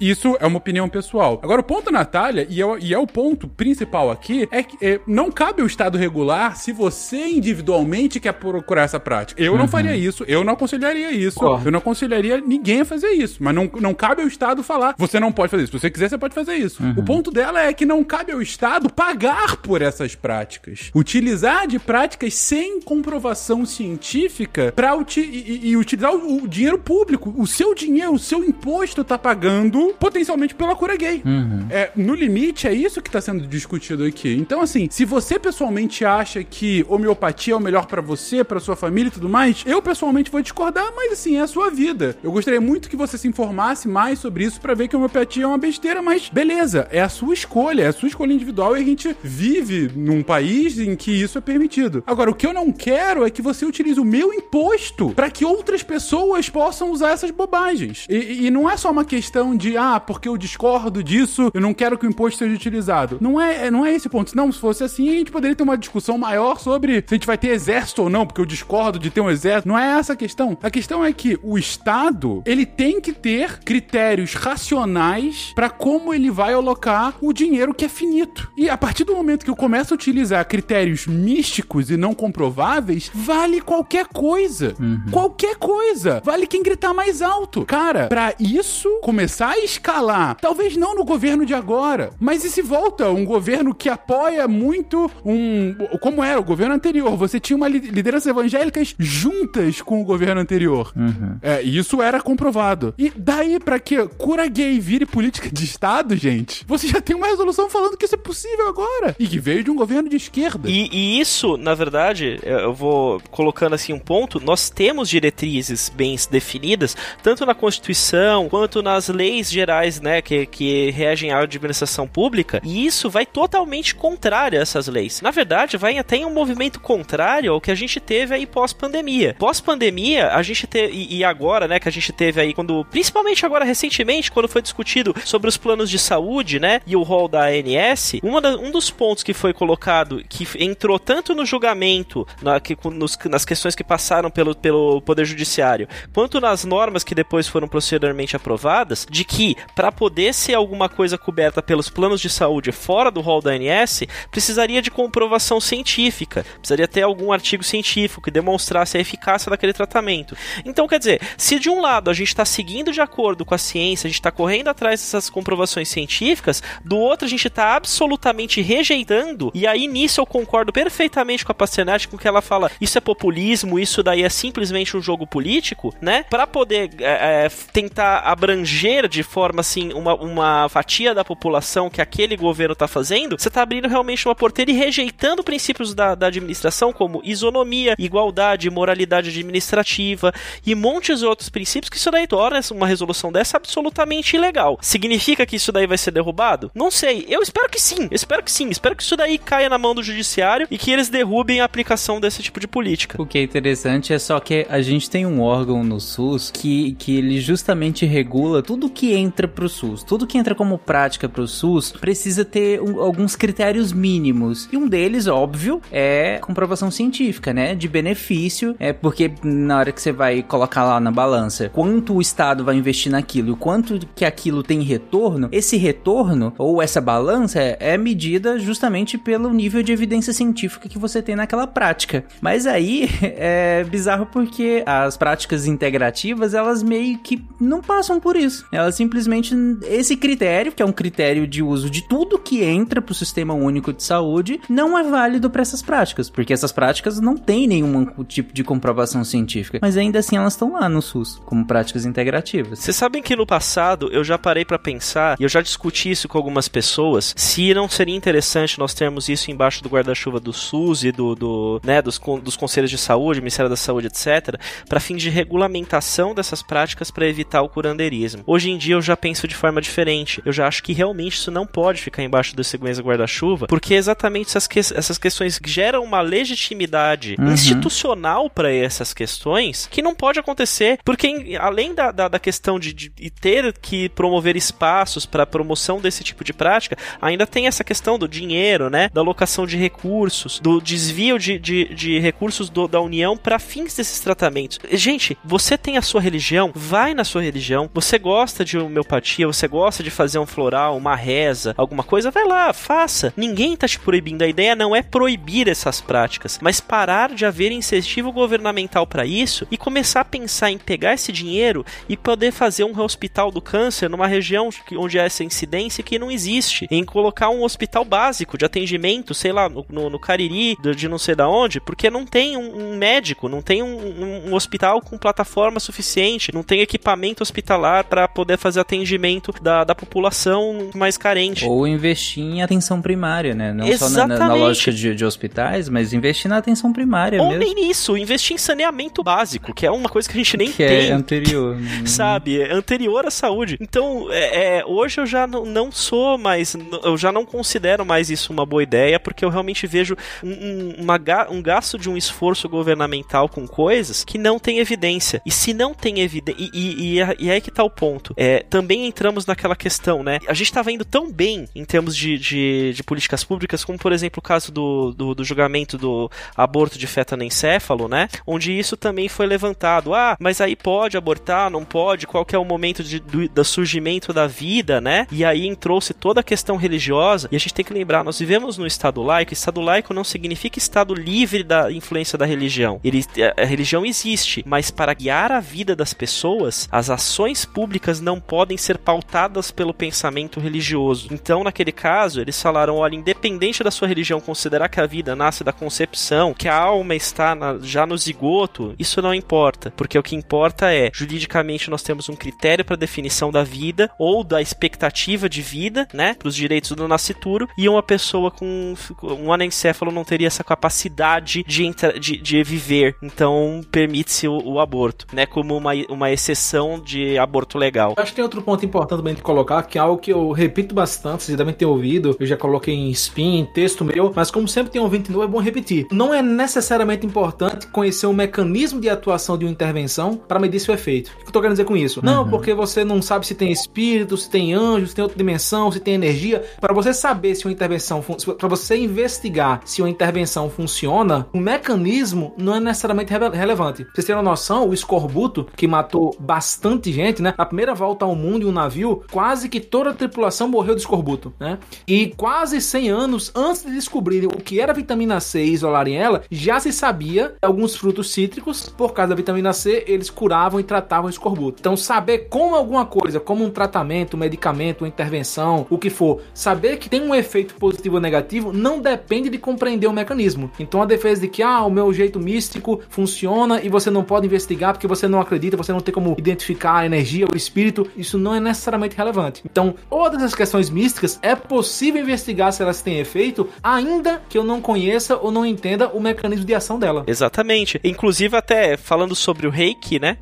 [0.00, 1.40] isso é uma opinião pessoal.
[1.42, 5.00] Agora, o ponto, Natália, e é, e é o ponto principal aqui, é que é,
[5.06, 9.40] não cabe ao Estado regular se você individualmente quer procurar essa prática.
[9.42, 9.58] Eu uhum.
[9.58, 13.42] não faria isso, eu não aconselharia isso, eu não aconselharia ninguém a fazer isso.
[13.42, 15.72] Mas não, não cabe ao Estado falar, você não pode fazer isso.
[15.72, 16.82] Se você quiser, você pode fazer isso.
[16.82, 16.94] Uhum.
[16.96, 20.90] O ponto dela é que não cabe ao Estado pagar por essas práticas.
[20.94, 27.34] Utilizar de práticas sem comprovação científica para uti e, e, utilizar o, o, dinheiro público.
[27.36, 31.22] O seu dinheiro, o seu imposto tá pagando potencialmente pela cura gay.
[31.24, 31.66] Uhum.
[31.70, 34.37] É, no limite, é isso que tá sendo discutido aqui.
[34.38, 38.76] Então, assim, se você pessoalmente acha que homeopatia é o melhor para você, para sua
[38.76, 42.16] família e tudo mais, eu pessoalmente vou discordar, mas assim, é a sua vida.
[42.22, 45.46] Eu gostaria muito que você se informasse mais sobre isso para ver que homeopatia é
[45.46, 48.84] uma besteira, mas beleza, é a sua escolha, é a sua escolha individual e a
[48.84, 52.04] gente vive num país em que isso é permitido.
[52.06, 55.44] Agora, o que eu não quero é que você utilize o meu imposto para que
[55.44, 58.06] outras pessoas possam usar essas bobagens.
[58.08, 61.74] E, e, não é só uma questão de, ah, porque eu discordo disso, eu não
[61.74, 63.18] quero que o imposto seja utilizado.
[63.20, 64.27] Não é, não é esse ponto.
[64.36, 67.26] Não, se fosse assim, a gente poderia ter uma discussão maior sobre se a gente
[67.26, 69.68] vai ter exército ou não, porque eu discordo de ter um exército.
[69.68, 70.56] Não é essa a questão.
[70.62, 76.30] A questão é que o Estado, ele tem que ter critérios racionais para como ele
[76.30, 78.50] vai alocar o dinheiro que é finito.
[78.56, 83.10] E a partir do momento que eu começo a utilizar critérios místicos e não comprováveis,
[83.14, 84.74] vale qualquer coisa.
[84.78, 85.02] Uhum.
[85.10, 86.22] Qualquer coisa.
[86.24, 87.64] Vale quem gritar mais alto.
[87.64, 92.62] Cara, para isso começar a escalar, talvez não no governo de agora, mas e se
[92.62, 94.17] volta um governo que apoia
[94.48, 95.74] muito um.
[96.00, 97.16] Como era o governo anterior?
[97.16, 100.92] Você tinha uma lideranças evangélicas juntas com o governo anterior.
[100.96, 101.38] Uhum.
[101.42, 102.94] É, e isso era comprovado.
[102.98, 107.26] E daí para que cura gay vire política de Estado, gente, você já tem uma
[107.26, 109.14] resolução falando que isso é possível agora.
[109.18, 110.68] E que veio de um governo de esquerda.
[110.68, 116.16] E, e isso, na verdade, eu vou colocando assim um ponto, nós temos diretrizes bem
[116.30, 122.60] definidas, tanto na Constituição quanto nas leis gerais, né, que, que regem a administração pública,
[122.64, 125.20] e isso vai totalmente contrário a essas leis.
[125.20, 129.36] Na verdade, vai até em um movimento contrário ao que a gente teve aí pós-pandemia.
[129.38, 133.66] Pós-pandemia, a gente teve, e, agora, né, que a gente teve aí, quando, principalmente agora
[133.66, 138.12] recentemente, quando foi discutido sobre os planos de saúde, né, e o rol da ANS,
[138.42, 143.18] da, um dos pontos que foi colocado, que entrou tanto no julgamento, na, que, nos,
[143.26, 148.34] nas questões que passaram pelo, pelo Poder Judiciário, quanto nas normas que depois foram posteriormente
[148.34, 153.20] aprovadas, de que para poder ser alguma coisa coberta pelos planos de saúde fora do
[153.20, 153.97] rol da ANS,
[154.30, 160.36] precisaria de comprovação científica, precisaria ter algum artigo científico que demonstrasse a eficácia daquele tratamento.
[160.64, 163.58] Então, quer dizer, se de um lado a gente está seguindo de acordo com a
[163.58, 168.60] ciência, a gente está correndo atrás dessas comprovações científicas, do outro a gente está absolutamente
[168.60, 172.98] rejeitando, e aí nisso eu concordo perfeitamente com a Pasternak, com que ela fala, isso
[172.98, 176.24] é populismo, isso daí é simplesmente um jogo político, né?
[176.28, 182.00] Pra poder é, é, tentar abranger de forma assim uma, uma fatia da população que
[182.00, 186.26] aquele governo tá fazendo, você tá abrindo realmente uma porteira e rejeitando princípios da, da
[186.26, 190.32] administração como isonomia, igualdade, moralidade administrativa
[190.64, 194.78] e montes de outros princípios que isso daí torna uma resolução dessa absolutamente ilegal.
[194.80, 196.70] Significa que isso daí vai ser derrubado?
[196.74, 197.24] Não sei.
[197.28, 198.08] Eu espero que sim.
[198.10, 198.68] Espero que sim.
[198.68, 202.20] Espero que isso daí caia na mão do judiciário e que eles derrubem a aplicação
[202.20, 203.20] desse tipo de política.
[203.20, 206.92] O que é interessante é só que a gente tem um órgão no SUS que,
[206.98, 210.02] que ele justamente regula tudo que entra pro SUS.
[210.02, 214.68] Tudo que entra como prática pro SUS precisa ter um, alguns critérios mínimos.
[214.72, 217.74] E um deles, óbvio, é comprovação científica, né?
[217.74, 218.74] De benefício.
[218.78, 222.76] É porque na hora que você vai colocar lá na balança quanto o Estado vai
[222.76, 227.98] investir naquilo e quanto que aquilo tem retorno, esse retorno ou essa balança é, é
[227.98, 232.24] medida justamente pelo nível de evidência científica que você tem naquela prática.
[232.40, 238.66] Mas aí é bizarro porque as práticas integrativas, elas meio que não passam por isso.
[238.72, 243.14] Elas simplesmente esse critério, que é um critério de uso de tudo que entra pro
[243.14, 247.66] sistema único de saúde, não é válido para essas práticas, porque essas práticas não têm
[247.66, 252.04] nenhum tipo de comprovação científica, mas ainda assim elas estão lá no SUS como práticas
[252.04, 252.78] integrativas.
[252.78, 256.28] Vocês sabem que no passado eu já parei para pensar e eu já discuti isso
[256.28, 261.04] com algumas pessoas, se não seria interessante nós termos isso embaixo do guarda-chuva do SUS
[261.04, 265.22] e do, do né, dos, dos conselhos de saúde, Ministério da Saúde, etc, para fins
[265.22, 268.42] de regulamentação dessas práticas para evitar o curandeirismo.
[268.46, 270.42] Hoje em dia eu já penso de forma diferente.
[270.44, 274.48] Eu já acho que realmente isso não pode ficar embaixo desse mesa guarda-chuva, porque exatamente
[274.48, 277.52] essas, que essas questões geram uma legitimidade uhum.
[277.52, 282.92] institucional para essas questões que não pode acontecer, porque além da, da, da questão de,
[282.92, 288.18] de, ter que promover espaços para promoção desse tipo de prática, ainda tem essa questão
[288.18, 289.08] do dinheiro, né?
[289.12, 293.94] Da alocação de recursos, do desvio de, de, de recursos do, da União para fins
[293.94, 294.78] desses tratamentos.
[294.92, 297.88] Gente, você tem a sua religião, vai na sua religião.
[297.94, 302.44] Você gosta de homeopatia, você gosta de fazer um floral, uma reza, alguma coisa, vai
[302.44, 303.32] lá, faça.
[303.38, 304.42] Ninguém tá te proibindo.
[304.42, 309.64] A ideia não é proibir essas práticas, mas parar de haver incentivo governamental para isso
[309.70, 314.10] e começar a pensar em pegar esse dinheiro e poder fazer um hospital do câncer
[314.10, 316.88] numa região onde há essa incidência que não existe.
[316.90, 321.16] Em colocar um hospital básico de atendimento, sei lá, no, no, no Cariri, de não
[321.16, 325.00] sei da onde, porque não tem um, um médico, não tem um, um, um, hospital
[325.00, 331.16] com plataforma suficiente, não tem equipamento hospitalar para poder fazer atendimento da, da população mais
[331.16, 331.64] carente.
[331.64, 333.72] Ou investir em atenção primária, né?
[333.72, 334.38] Não Exatamente.
[334.38, 337.64] só na, na lógica de, de, hospitais, mas investir na atenção primária Ou mesmo.
[337.64, 340.78] nem nisso, investir em saneamento básico, que é uma coisa que a gente nem que
[340.78, 341.08] tem.
[341.08, 341.76] é anterior.
[341.88, 342.06] Né?
[342.06, 342.60] Sabe?
[342.60, 343.76] É anterior à saúde.
[343.80, 348.52] Então, é, é, hoje eu já não, sou mais, eu já não considero mais isso
[348.52, 351.18] uma boa ideia, porque eu realmente vejo um, uma,
[351.50, 355.40] um gasto de um esforço governamental com coisas que não tem evidência.
[355.44, 356.60] E se não tem evidência.
[356.60, 358.34] E, e, e, é, e é aí que tá o ponto.
[358.36, 360.38] É, também entramos naquela questão, né?
[360.46, 364.12] A gente tava indo tão bem em termos de, de, de políticas públicas, como por
[364.12, 368.28] exemplo o caso do, do, do, julgamento do aborto de feto anencéfalo, né?
[368.46, 370.14] Onde isso também foi levantado.
[370.14, 372.26] Ah, mas aí pode abortar, não pode?
[372.26, 375.26] Qual que é o momento de, do, do surgimento da vida, né?
[375.32, 377.48] E aí entrou-se toda a questão religiosa.
[377.50, 379.52] E a gente tem que lembrar, nós vivemos no Estado laico.
[379.52, 383.00] Estado laico não significa Estado livre da influência da religião.
[383.02, 383.24] Ele,
[383.56, 388.76] a religião existe, mas para guiar a vida das pessoas, as ações públicas não podem
[388.76, 391.28] ser pautadas pelo pensamento religioso.
[391.32, 395.64] Então, naquele caso, eles falaram: olha, independente da sua religião considerar que a vida nasce
[395.64, 400.22] da concepção, que a alma está na, já no zigoto, isso não importa, porque o
[400.22, 405.48] que importa é, juridicamente, nós temos um critério para definição da vida ou da expectativa
[405.48, 410.24] de vida, né, para os direitos do nascituro, e uma pessoa com um anencéfalo não
[410.24, 415.92] teria essa capacidade de, de, de viver, então permite-se o, o, aborto, né, como uma,
[416.08, 418.14] uma exceção de aborto legal.
[418.16, 420.94] Acho que tem outro ponto importante também de colocar, que é algo que eu repito
[420.94, 424.68] bastante, vocês devem ter ouvido, eu já coloquei em spin, em texto meu, mas como
[424.68, 426.06] sempre tem um ouvinte novo, é bom repetir.
[426.10, 430.94] Não é necessariamente importante conhecer o mecanismo de atuação de uma intervenção para medir seu
[430.94, 431.30] efeito.
[431.40, 432.20] O que eu tô querendo dizer com isso?
[432.20, 432.26] Uhum.
[432.26, 435.90] Não, porque você não sabe se tem espírito, se tem anjo, se tem outra dimensão,
[435.90, 436.64] se tem energia.
[436.80, 442.52] Para você saber se uma intervenção, para você investigar se uma intervenção funciona, o mecanismo
[442.56, 444.04] não é necessariamente relevante.
[444.04, 447.54] Pra vocês terem uma noção, o escorbuto, que matou bastante gente, né?
[447.56, 451.00] A primeira volta ao mundo em um navio, quase que toda a tripulação morreu de
[451.00, 451.78] escorbuto, né?
[452.06, 456.42] E quase 100 anos antes de descobrirem o que era vitamina C e isolarem ela,
[456.50, 461.26] já se sabia alguns frutos cítricos, por causa da vitamina C, eles curavam e tratavam
[461.26, 461.80] o escorbuto.
[461.80, 466.40] Então, saber como alguma coisa, como um tratamento, um medicamento, uma intervenção, o que for,
[466.54, 470.70] saber que tem um efeito positivo ou negativo, não depende de compreender o mecanismo.
[470.78, 474.46] Então, a defesa de que, ah, o meu jeito místico funciona e você não pode
[474.46, 478.38] investigar porque você não acredita, você não tem como identificar a energia, o espírito, isso
[478.38, 479.62] não é necessariamente relevante.
[479.64, 484.64] Então, todas as questões místicas é possível investigar se elas têm efeito, ainda que eu
[484.64, 487.24] não conheça ou não entenda o mecanismo de ação dela.
[487.26, 488.00] Exatamente.
[488.02, 490.38] Inclusive, até falando sobre o reiki, né?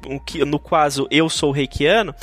[0.47, 2.15] No caso, eu sou reikiano.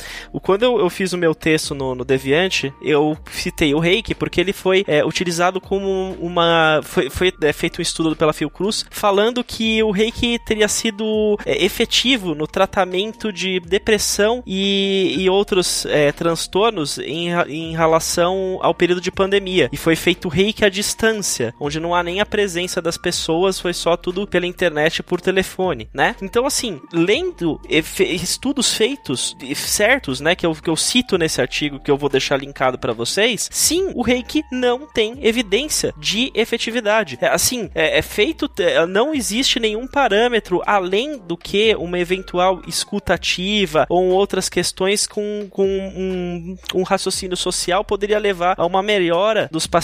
[0.42, 4.52] Quando eu, fiz o meu texto no, no Deviante, eu citei o reiki porque ele
[4.52, 6.80] foi é, utilizado como uma.
[6.82, 11.64] Foi, foi é, feito um estudo pela Fiocruz falando que o reiki teria sido é,
[11.64, 19.00] efetivo no tratamento de depressão e, e outros é, transtornos em, em relação ao período
[19.00, 19.68] de pandemia.
[19.72, 23.72] E foi feito reiki à distância, onde não há nem a presença das pessoas, foi
[23.72, 26.16] só tudo pela internet por telefone, né?
[26.22, 31.90] Então, assim, lendo estudos feitos certos, né, que eu, que eu cito nesse artigo que
[31.90, 37.18] eu vou deixar linkado para vocês, sim, o reiki não tem evidência de efetividade.
[37.20, 42.62] É, assim, é, é feito, é, não existe nenhum parâmetro além do que uma eventual
[42.66, 49.48] escutativa ou outras questões com, com um, um raciocínio social poderia levar a uma melhora
[49.50, 49.83] dos pacientes.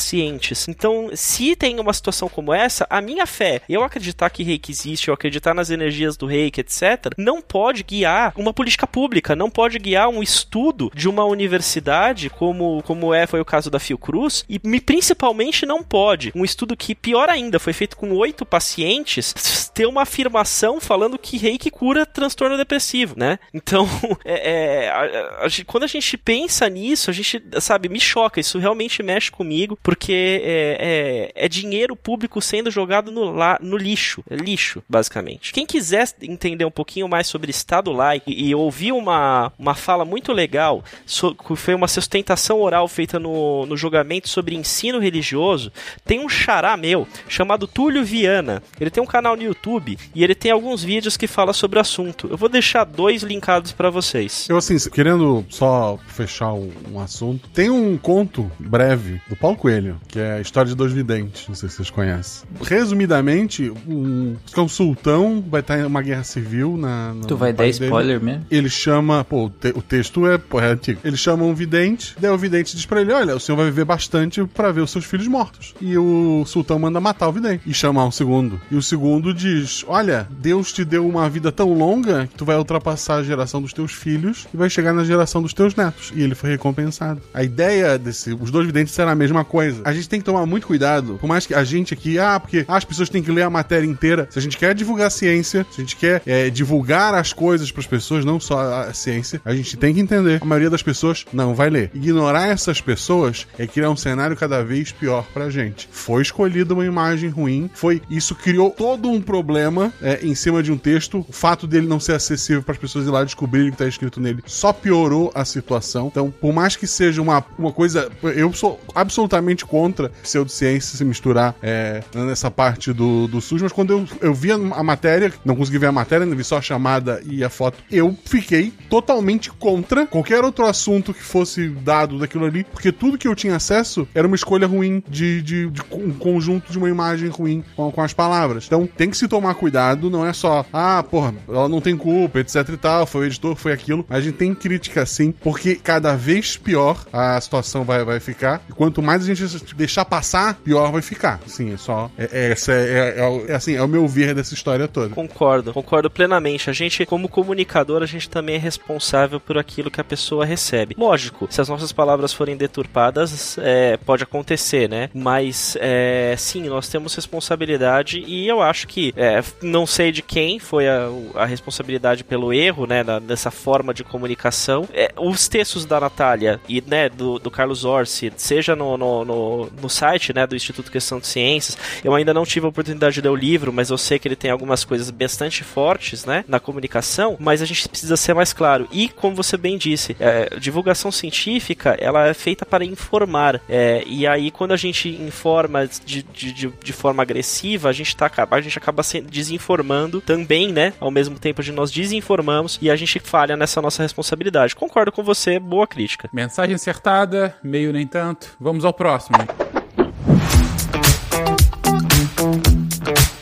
[0.68, 5.08] Então, se tem uma situação como essa, a minha fé, eu acreditar que reiki existe,
[5.08, 9.78] eu acreditar nas energias do reiki, etc., não pode guiar uma política pública, não pode
[9.78, 14.60] guiar um estudo de uma universidade, como, como é foi o caso da Fiocruz, e
[14.64, 19.34] me, principalmente não pode um estudo que, pior ainda, foi feito com oito pacientes,
[19.74, 23.38] ter uma afirmação falando que reiki cura transtorno depressivo, né?
[23.52, 23.88] Então,
[24.24, 28.40] é, é, a, a, a, quando a gente pensa nisso, a gente, sabe, me choca,
[28.40, 33.76] isso realmente mexe comigo, porque é, é, é dinheiro público sendo jogado no, la, no
[33.76, 35.52] lixo, é lixo, basicamente.
[35.52, 40.04] Quem quiser entender um pouquinho mais sobre Estado laico e, e ouvir uma, uma fala
[40.04, 45.72] muito legal, so, foi uma sustentação oral feita no, no julgamento sobre ensino religioso,
[46.04, 48.62] tem um xará meu chamado Túlio Viana.
[48.80, 51.80] Ele tem um canal no YouTube e ele tem alguns vídeos que fala sobre o
[51.80, 52.28] assunto.
[52.30, 54.46] Eu vou deixar dois linkados para vocês.
[54.48, 59.79] Eu, assim, querendo só fechar um, um, assunto, tem um conto breve do Paulo Coelho,
[60.08, 62.48] que é a história de dois videntes, não sei se vocês conhecem.
[62.62, 67.14] Resumidamente, um, um sultão vai estar em uma guerra civil na.
[67.26, 68.32] tu vai dar spoiler dele.
[68.32, 68.46] mesmo?
[68.50, 71.00] Ele chama, pô, o, te, o texto é, pô, é antigo.
[71.04, 73.84] Ele chama um vidente, daí o vidente diz pra ele: olha, o senhor vai viver
[73.84, 75.74] bastante para ver os seus filhos mortos.
[75.80, 78.60] E o sultão manda matar o vidente e chamar um segundo.
[78.70, 82.56] E o segundo diz: olha, Deus te deu uma vida tão longa que tu vai
[82.56, 86.12] ultrapassar a geração dos teus filhos e vai chegar na geração dos teus netos.
[86.14, 87.20] E ele foi recompensado.
[87.32, 88.32] A ideia desse.
[88.32, 89.69] Os dois videntes era a mesma coisa.
[89.84, 92.64] A gente tem que tomar muito cuidado, por mais que a gente aqui, ah, porque
[92.66, 94.28] as pessoas têm que ler a matéria inteira.
[94.30, 97.70] Se a gente quer divulgar a ciência, se a gente quer é, divulgar as coisas
[97.70, 100.40] para as pessoas, não só a ciência, a gente tem que entender.
[100.42, 101.90] A maioria das pessoas não vai ler.
[101.94, 105.88] Ignorar essas pessoas é criar um cenário cada vez pior pra gente.
[105.90, 110.72] Foi escolhida uma imagem ruim, foi isso criou todo um problema é, em cima de
[110.72, 111.24] um texto.
[111.28, 113.86] O fato dele não ser acessível para as pessoas ir lá descobrirem o que está
[113.86, 116.08] escrito nele só piorou a situação.
[116.08, 121.54] Então, por mais que seja uma, uma coisa, eu sou absolutamente contra pseudociência se misturar
[121.62, 125.78] é, nessa parte do, do SUS, mas quando eu, eu vi a matéria, não consegui
[125.78, 130.42] ver a matéria, vi só a chamada e a foto, eu fiquei totalmente contra qualquer
[130.44, 134.36] outro assunto que fosse dado daquilo ali, porque tudo que eu tinha acesso era uma
[134.36, 138.66] escolha ruim de, de, de um conjunto de uma imagem ruim com, com, as palavras.
[138.66, 142.40] Então tem que se tomar cuidado, não é só, ah, porra, ela não tem culpa,
[142.40, 144.04] etc e tal, foi o editor, foi aquilo.
[144.08, 148.62] A gente tem crítica sim, porque cada vez pior a situação vai, vai ficar.
[148.68, 149.42] E quanto mais a gente
[149.74, 151.40] deixar passar, pior vai ficar.
[151.46, 152.10] Sim, é só.
[152.16, 155.14] É, é, essa é, é, é, assim, é o meu ver dessa história toda.
[155.14, 156.70] Concordo, concordo plenamente.
[156.70, 160.94] A gente, como comunicador, a gente também é responsável por aquilo que a pessoa recebe.
[160.98, 165.10] Lógico, se as nossas palavras forem deturpadas, é, pode acontecer, né?
[165.14, 170.58] Mas é, sim, nós temos responsabilidade e eu acho que é, não sei de quem
[170.58, 173.04] foi a, a responsabilidade pelo erro, né?
[173.22, 174.88] Dessa forma de comunicação.
[174.92, 179.70] É, os textos da Natália e né, do, do Carlos Orsi, seja no, no, no,
[179.80, 183.20] no, site né, do Instituto Questão de Ciências, eu ainda não tive a oportunidade de
[183.20, 186.58] ler o livro, mas eu sei que ele tem algumas coisas bastante fortes né, na
[186.58, 188.88] comunicação, mas a gente precisa ser mais claro.
[188.90, 193.60] E, como você bem disse, é, divulgação científica ela é feita para informar.
[193.68, 198.30] É, e aí, quando a gente informa de, de, de, forma agressiva, a gente, tá,
[198.50, 200.92] a gente acaba se desinformando também, né?
[200.98, 204.74] Ao mesmo tempo de nós desinformamos e a gente falha nessa nossa responsabilidade.
[204.74, 206.28] Concordo com você, boa crítica.
[206.32, 208.56] Mensagem acertada, meio nem tanto.
[208.58, 209.19] Vamos ao próximo.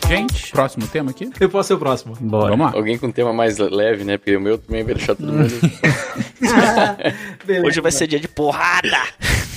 [0.08, 1.30] Gente, próximo tema aqui?
[1.38, 2.16] Eu posso ser o próximo.
[2.18, 2.50] Bora.
[2.50, 2.72] Vamos lá.
[2.78, 4.16] Alguém com um tema mais leve, né?
[4.16, 5.48] Porque o meu também vai deixar todo mundo.
[7.64, 8.98] Hoje vai ser dia de porrada.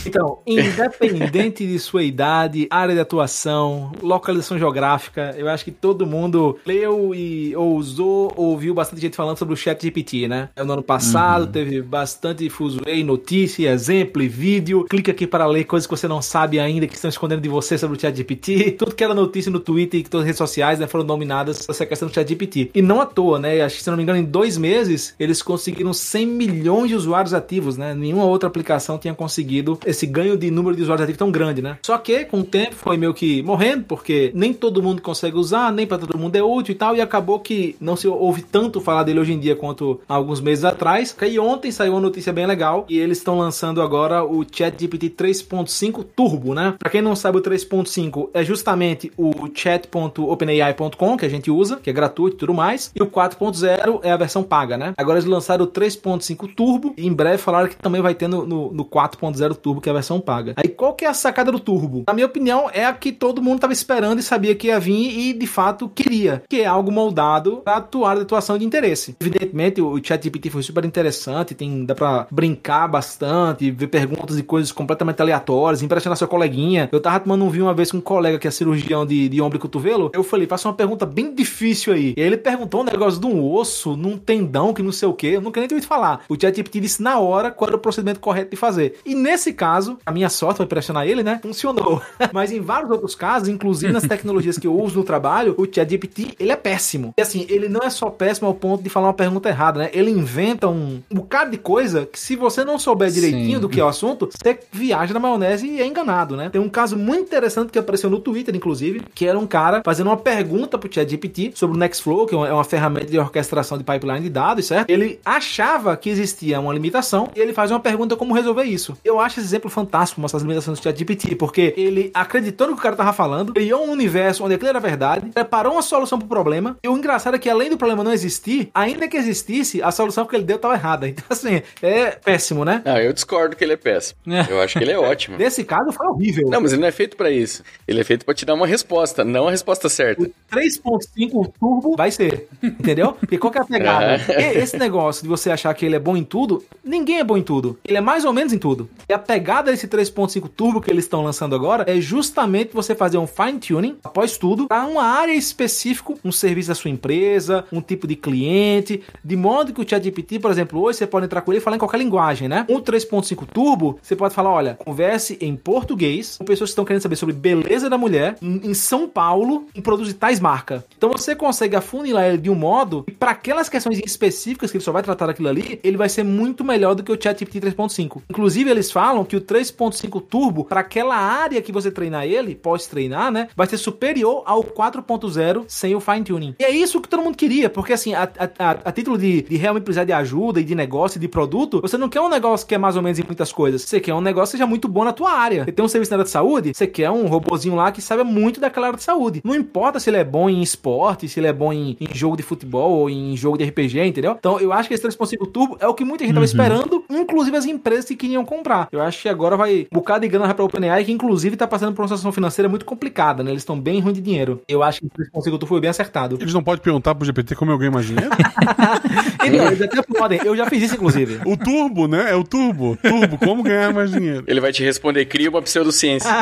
[0.06, 6.58] Então, independente de sua idade, área de atuação, localização geográfica, eu acho que todo mundo
[6.66, 10.50] leu e ou usou, ouviu bastante gente falando sobre o chat GPT, né?
[10.58, 14.86] No ano passado teve bastante fuzuei, notícia, exemplo e vídeo.
[14.86, 17.78] Clica aqui para ler coisas que você não sabe ainda, que estão escondendo de você
[17.78, 18.72] sobre o chat GPT.
[18.72, 21.86] Tudo que era notícia no Twitter e todas as redes sociais né, foram dominadas essa
[21.86, 22.72] questão do chat GPT.
[22.74, 23.62] E não à toa, né?
[23.62, 27.34] Acho que, se não me engano, em dois meses, eles conseguiram 100 milhões de usuários
[27.34, 27.94] ativos, né?
[27.94, 31.78] Nenhuma outra aplicação tinha conseguido esse ganho de número de usuários ativos tão grande, né?
[31.84, 35.72] Só que, com o tempo, foi meio que morrendo, porque nem todo mundo consegue usar,
[35.72, 38.80] nem para todo mundo é útil e tal, e acabou que não se ouve tanto
[38.82, 41.16] falar dele hoje em dia quanto há alguns meses atrás.
[41.22, 46.06] E ontem saiu uma notícia bem legal, e eles estão lançando agora o ChatGPT 3.5
[46.16, 46.76] Turbo, né?
[46.80, 51.90] Pra quem não sabe, o 3.5 é justamente o chat.openai.com que a gente usa, que
[51.90, 54.94] é gratuito e tudo mais, e o 4.0 é a versão paga, né?
[54.98, 56.61] Agora eles lançaram o 3.5 Turbo,
[56.98, 59.92] e em breve falaram que também vai ter no, no, no 4.0 Turbo, que é
[59.92, 60.54] a versão paga.
[60.56, 62.04] Aí qual que é a sacada do Turbo?
[62.08, 65.20] Na minha opinião, é a que todo mundo tava esperando e sabia que ia vir
[65.20, 69.16] e de fato queria, que é algo moldado para atuar de atuação de interesse.
[69.20, 74.72] Evidentemente, o ChatGPT foi super interessante, tem dá para brincar bastante, ver perguntas e coisas
[74.72, 76.90] completamente aleatórias, impressionar seu coleguinha.
[76.92, 79.42] Eu tava tomando um vinho uma vez com um colega que é cirurgião de, de
[79.42, 82.14] ombro e cotovelo, eu falei, faça uma pergunta bem difícil aí.
[82.16, 85.14] E aí ele perguntou um negócio de um osso, num tendão, que não sei o
[85.14, 86.24] que, eu nunca nem tinha falar.
[86.30, 89.00] O ChatGPT disse na hora qual era o procedimento correto de fazer.
[89.06, 91.40] E nesse caso, a minha sorte foi impressionar ele, né?
[91.42, 92.02] Funcionou.
[92.34, 96.36] Mas em vários outros casos, inclusive nas tecnologias que eu uso no trabalho, o ChatGPT,
[96.40, 97.14] ele é péssimo.
[97.18, 99.90] E assim, ele não é só péssimo ao ponto de falar uma pergunta errada, né?
[99.94, 103.60] Ele inventa um, um bocado de coisa que se você não souber direitinho Sim.
[103.60, 106.50] do que é o assunto, você viaja na maionese e é enganado, né?
[106.50, 110.08] Tem um caso muito interessante que apareceu no Twitter, inclusive, que era um cara fazendo
[110.08, 114.22] uma pergunta pro ChatGPT sobre o Nextflow, que é uma ferramenta de orquestração de pipeline
[114.22, 114.90] de dados, certo?
[114.90, 118.98] Ele achava que existia uma limitação e ele faz uma pergunta como resolver isso.
[119.04, 122.80] Eu acho esse exemplo fantástico, mostrar as limitações do ChatGPT, porque ele acreditou no que
[122.80, 126.28] o cara tava falando, criou um universo onde aquilo era verdade, preparou uma solução pro
[126.28, 129.92] problema, e o engraçado é que além do problema não existir, ainda que existisse, a
[129.92, 131.08] solução que ele deu tava errada.
[131.12, 132.82] Então, assim, é péssimo, né?
[132.86, 134.18] Não, eu discordo que ele é péssimo.
[134.50, 135.38] Eu acho que ele é ótimo.
[135.42, 136.48] Nesse caso foi horrível.
[136.50, 137.64] Não, mas ele não é feito pra isso.
[137.88, 140.30] Ele é feito pra te dar uma resposta, não a resposta certa.
[140.52, 143.14] 3.5 turbo vai ser, entendeu?
[143.14, 144.22] Porque qual que é a pegada?
[144.42, 147.36] E- Esse negócio de você achar que ele é bom em tudo, ninguém é bom
[147.36, 147.78] em tudo.
[147.84, 148.90] Ele é mais ou menos em tudo.
[149.10, 153.18] E a pegada desse 3.5 turbo que eles estão lançando agora é justamente você fazer
[153.18, 157.82] um fine tuning após tudo para uma área específica, um serviço da sua empresa, um
[157.82, 161.52] tipo de cliente, de modo que o ChatGPT, por exemplo, hoje você pode entrar com
[161.52, 162.66] ele e falar em qualquer linguagem, né?
[162.70, 167.02] Um 3.5 turbo, você pode falar, olha, converse em português com pessoas que estão querendo
[167.02, 170.82] saber sobre beleza da mulher em, em São Paulo e produzir tais marcas.
[170.98, 174.84] Então você consegue afunilar ele de um modo e para aquelas questões específicas que ele
[174.84, 178.22] só vai tratar daquilo ali, ele vai ser muito melhor do que o ChatGPT 3.5.
[178.30, 182.88] Inclusive eles falam que o 3.5 turbo para aquela área que você treinar ele, pode
[182.88, 186.56] treinar, né, vai ser superior ao 4.0 sem o fine tuning.
[186.60, 189.42] E é isso que todo mundo queria, porque assim, a, a- a- a título de,
[189.44, 192.30] de realmente precisar de ajuda e de negócio e de produto, você não quer um
[192.30, 193.82] negócio que é mais ou menos em muitas coisas.
[193.84, 195.66] Você quer um negócio que seja muito bom na tua área.
[195.66, 198.24] Você tem um serviço na área de saúde, você quer um robozinho lá que saiba
[198.24, 199.42] muito daquela área de saúde.
[199.44, 202.36] Não importa se ele é bom em esporte, se ele é bom em, em jogo
[202.38, 204.36] de futebol ou em jogo de RPG, entendeu?
[204.38, 207.56] Então eu acho que esse 3.5 Turbo é o que muita gente tava esperando, inclusive
[207.58, 208.88] as empresas que queriam comprar.
[208.92, 211.68] Eu acho que agora vai um bocado de grana vai pra OpenAI, que inclusive tá
[211.68, 213.52] passando por uma situação financeira muito complicada, né?
[213.52, 214.62] Eles estão bem ruim de dinheiro.
[214.68, 216.38] Eu acho que o 3.5 Turbo foi bem acertado.
[216.40, 218.30] Eles não podem perguntar pro GPT como eu ganho mais dinheiro?
[219.44, 220.40] Então, eles até podem.
[220.46, 221.40] Eu já fiz isso, inclusive.
[221.46, 222.32] o turbo, né?
[222.32, 222.96] É o turbo.
[223.02, 224.44] Turbo, como ganhar mais dinheiro?
[224.48, 226.30] Ele vai te responder, cria uma pseudociência.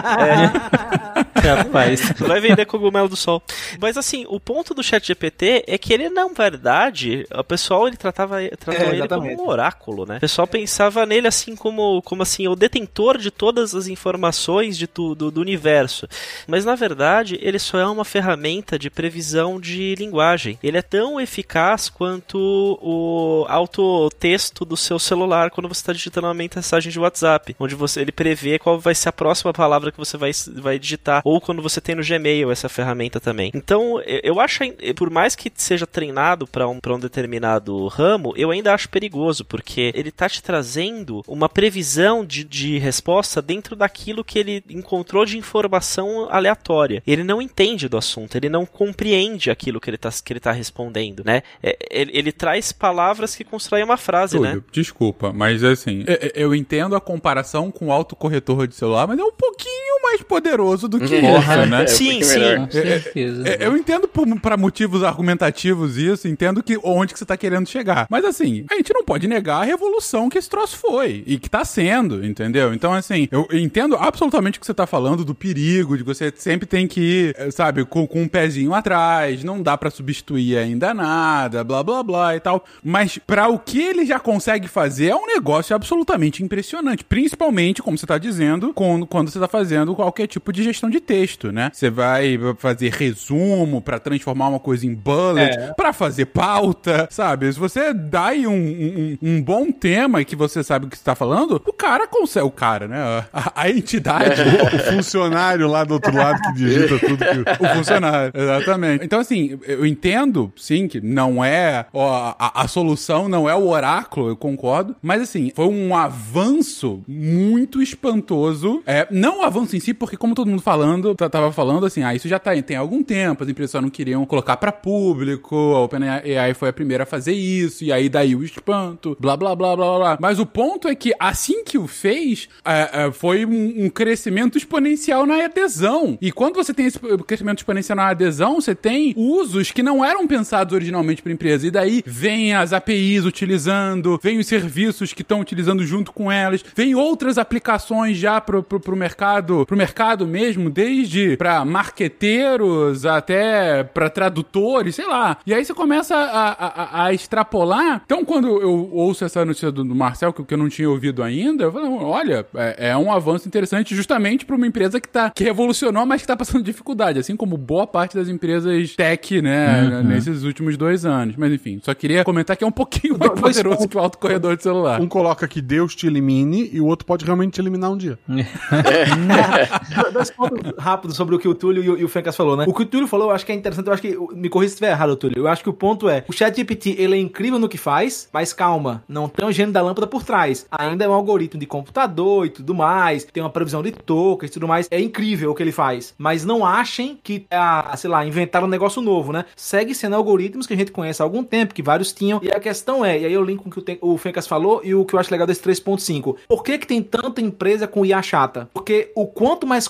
[1.40, 2.14] Rapaz.
[2.20, 3.42] Vai vender cogumelo do sol.
[3.80, 7.98] Mas assim, o ponto do chat GPT é que ele, na verdade, o pessoal ele
[7.98, 10.18] tratava tratou É, ele como um oráculo, né?
[10.18, 14.88] O pessoal pensava nele assim como, como assim, o detentor de todas as informações de
[14.88, 16.08] tudo do universo.
[16.48, 20.58] Mas na verdade, ele só é uma ferramenta de previsão de linguagem.
[20.62, 22.38] Ele é tão eficaz quanto
[22.82, 28.02] o autotexto do seu celular quando você está digitando uma mensagem de WhatsApp, onde você
[28.02, 31.62] ele prevê qual vai ser a próxima palavra que você vai, vai digitar, ou quando
[31.62, 33.52] você tem no Gmail essa ferramenta também.
[33.54, 34.64] Então, eu acho,
[34.96, 39.92] por mais que seja treinado para um, um determinado ramo, eu ainda acho perigoso, porque
[39.94, 45.38] ele tá te trazendo uma previsão de, de resposta dentro daquilo que ele encontrou de
[45.38, 47.04] informação aleatória.
[47.06, 50.52] Ele não entende do assunto, ele não compreende aquilo que ele tá, que ele tá
[50.52, 51.44] respondendo, né?
[51.62, 54.50] É, Ele, ele traz palavras que constroem uma frase, né?
[54.50, 59.08] Túlio, desculpa, mas assim, é- é- eu entendo a comparação com o autocorretor de celular,
[59.08, 61.80] mas é um pouquinho mais poderoso do que Né?
[61.82, 62.40] é um Sim, pouquinho sim.
[62.40, 62.60] melhor.
[62.66, 63.48] Com certeza.
[63.48, 67.68] É, Eu entendo por- pra motivos argumentativos isso, entendo que onde que você tá querendo
[67.68, 68.08] chegar.
[68.10, 71.50] Mas assim, a gente não pode negar a revolução que esse troço foi e que
[71.50, 72.74] tá sendo, entendeu?
[72.74, 76.32] Então assim, eu entendo absolutamente o que você tá falando do perigo, de que você
[76.36, 80.58] sempre tem que ir, eh, sabe, com, com um pezinho atrás, não dá pra substituir
[80.58, 82.64] ainda nada, blá blá blá e tal.
[82.84, 87.98] Mas pra o que ele já consegue fazer é um negócio absolutamente impressionante, principalmente, como
[87.98, 91.72] você tá dizendo, quando, quando você tá fazendo qualquer tipo de gestão de texto, né?
[91.74, 97.52] Você vai fazer resumo pra transformar uma coisa em bullet, pra fazer pauta, sabe?
[97.52, 101.04] Se você dá aí um, um, um bom tema que você sabe o que você
[101.04, 103.26] tá falando, o cara consegue, o cara, né?
[103.34, 104.42] A, a entidade,
[104.74, 107.64] O funcionário lá do outro lado que digita tudo que.
[107.64, 109.06] o funcionário, exatamente.
[109.06, 113.68] Então, assim, eu entendo, sim, que não é ó, a, a solução, não é o
[113.68, 118.82] oráculo, eu concordo, mas assim, foi um avanço muito espantoso.
[118.86, 122.04] É, não o avanço em si, porque como todo mundo falando, tá- tava falando assim,
[122.04, 125.56] ah, isso já tá, tem algum tempo, as empresas só não queriam colocar pra público,
[125.56, 129.56] a OpenAI foi a primeira a fazer isso, e aí daí o espanto, blá, blá,
[129.56, 130.18] blá, blá, blá.
[130.20, 134.58] Mas o ponto é que assim que o fez, é, é, foi um, um crescimento
[134.58, 136.18] exponencial na adesão.
[136.22, 140.28] E quando você tem esse crescimento exponencial na adesão, você tem usos que não eram
[140.28, 141.68] pensados originalmente para empresa.
[141.68, 146.64] E daí vem as APIs utilizando, vem os serviços que estão utilizando junto com elas,
[146.76, 153.84] vem outras aplicações já pro, pro, pro mercado, pro mercado mesmo, desde para marqueteiros até
[153.84, 155.38] para tradutores, sei lá.
[155.46, 158.02] E aí você começa a, a, a extrapolar.
[158.06, 161.22] Então, quando eu ouço essa notícia do, do Marcel, que, que eu não tinha ouvido
[161.22, 165.30] ainda, eu falo, olha, é, é um avanço interessante justamente para uma empresa que, tá,
[165.32, 170.02] que revolucionou, mas que tá passando dificuldade, assim como boa parte das empresas tech, né,
[170.04, 171.36] nesses últimos dois anos.
[171.36, 174.64] Mas enfim, só queria comentar que é um pouquinho mais poderoso que o autocorredor de
[174.64, 175.02] celular.
[175.02, 178.18] Um coloca que Deus te elimine e o outro pode realmente te eliminar um dia.
[180.14, 180.30] Dois
[180.78, 182.66] rápidos sobre o que o Túlio e o, e o Fencas falou, né?
[182.68, 184.70] O que o Túlio falou, eu acho que é interessante, eu acho que, me corrija
[184.70, 187.58] se estiver errado, Túlio, eu acho que o ponto é, o ChatGPT, ele é incrível
[187.58, 190.66] no que faz, mas calma, não tem o gênio da lâmpada por trás.
[190.72, 194.54] Ainda é um algoritmo de computador e tudo mais, tem uma previsão de tokens e
[194.54, 196.14] tudo mais, é incrível o que ele faz.
[196.18, 199.46] Mas não achem que, ah, sei lá, inventaram um negócio novo, né?
[199.56, 202.60] Segue sendo algoritmos que a gente conhece há algum tempo, que vários tinham, e a
[202.60, 205.06] questão é, e aí eu linko com o que o o Fencas falou e o
[205.06, 206.36] que eu acho legal desse 3.5.
[206.48, 208.70] Por que que tem tanta empresa com IA chata?
[208.74, 209.88] Porque o quanto mais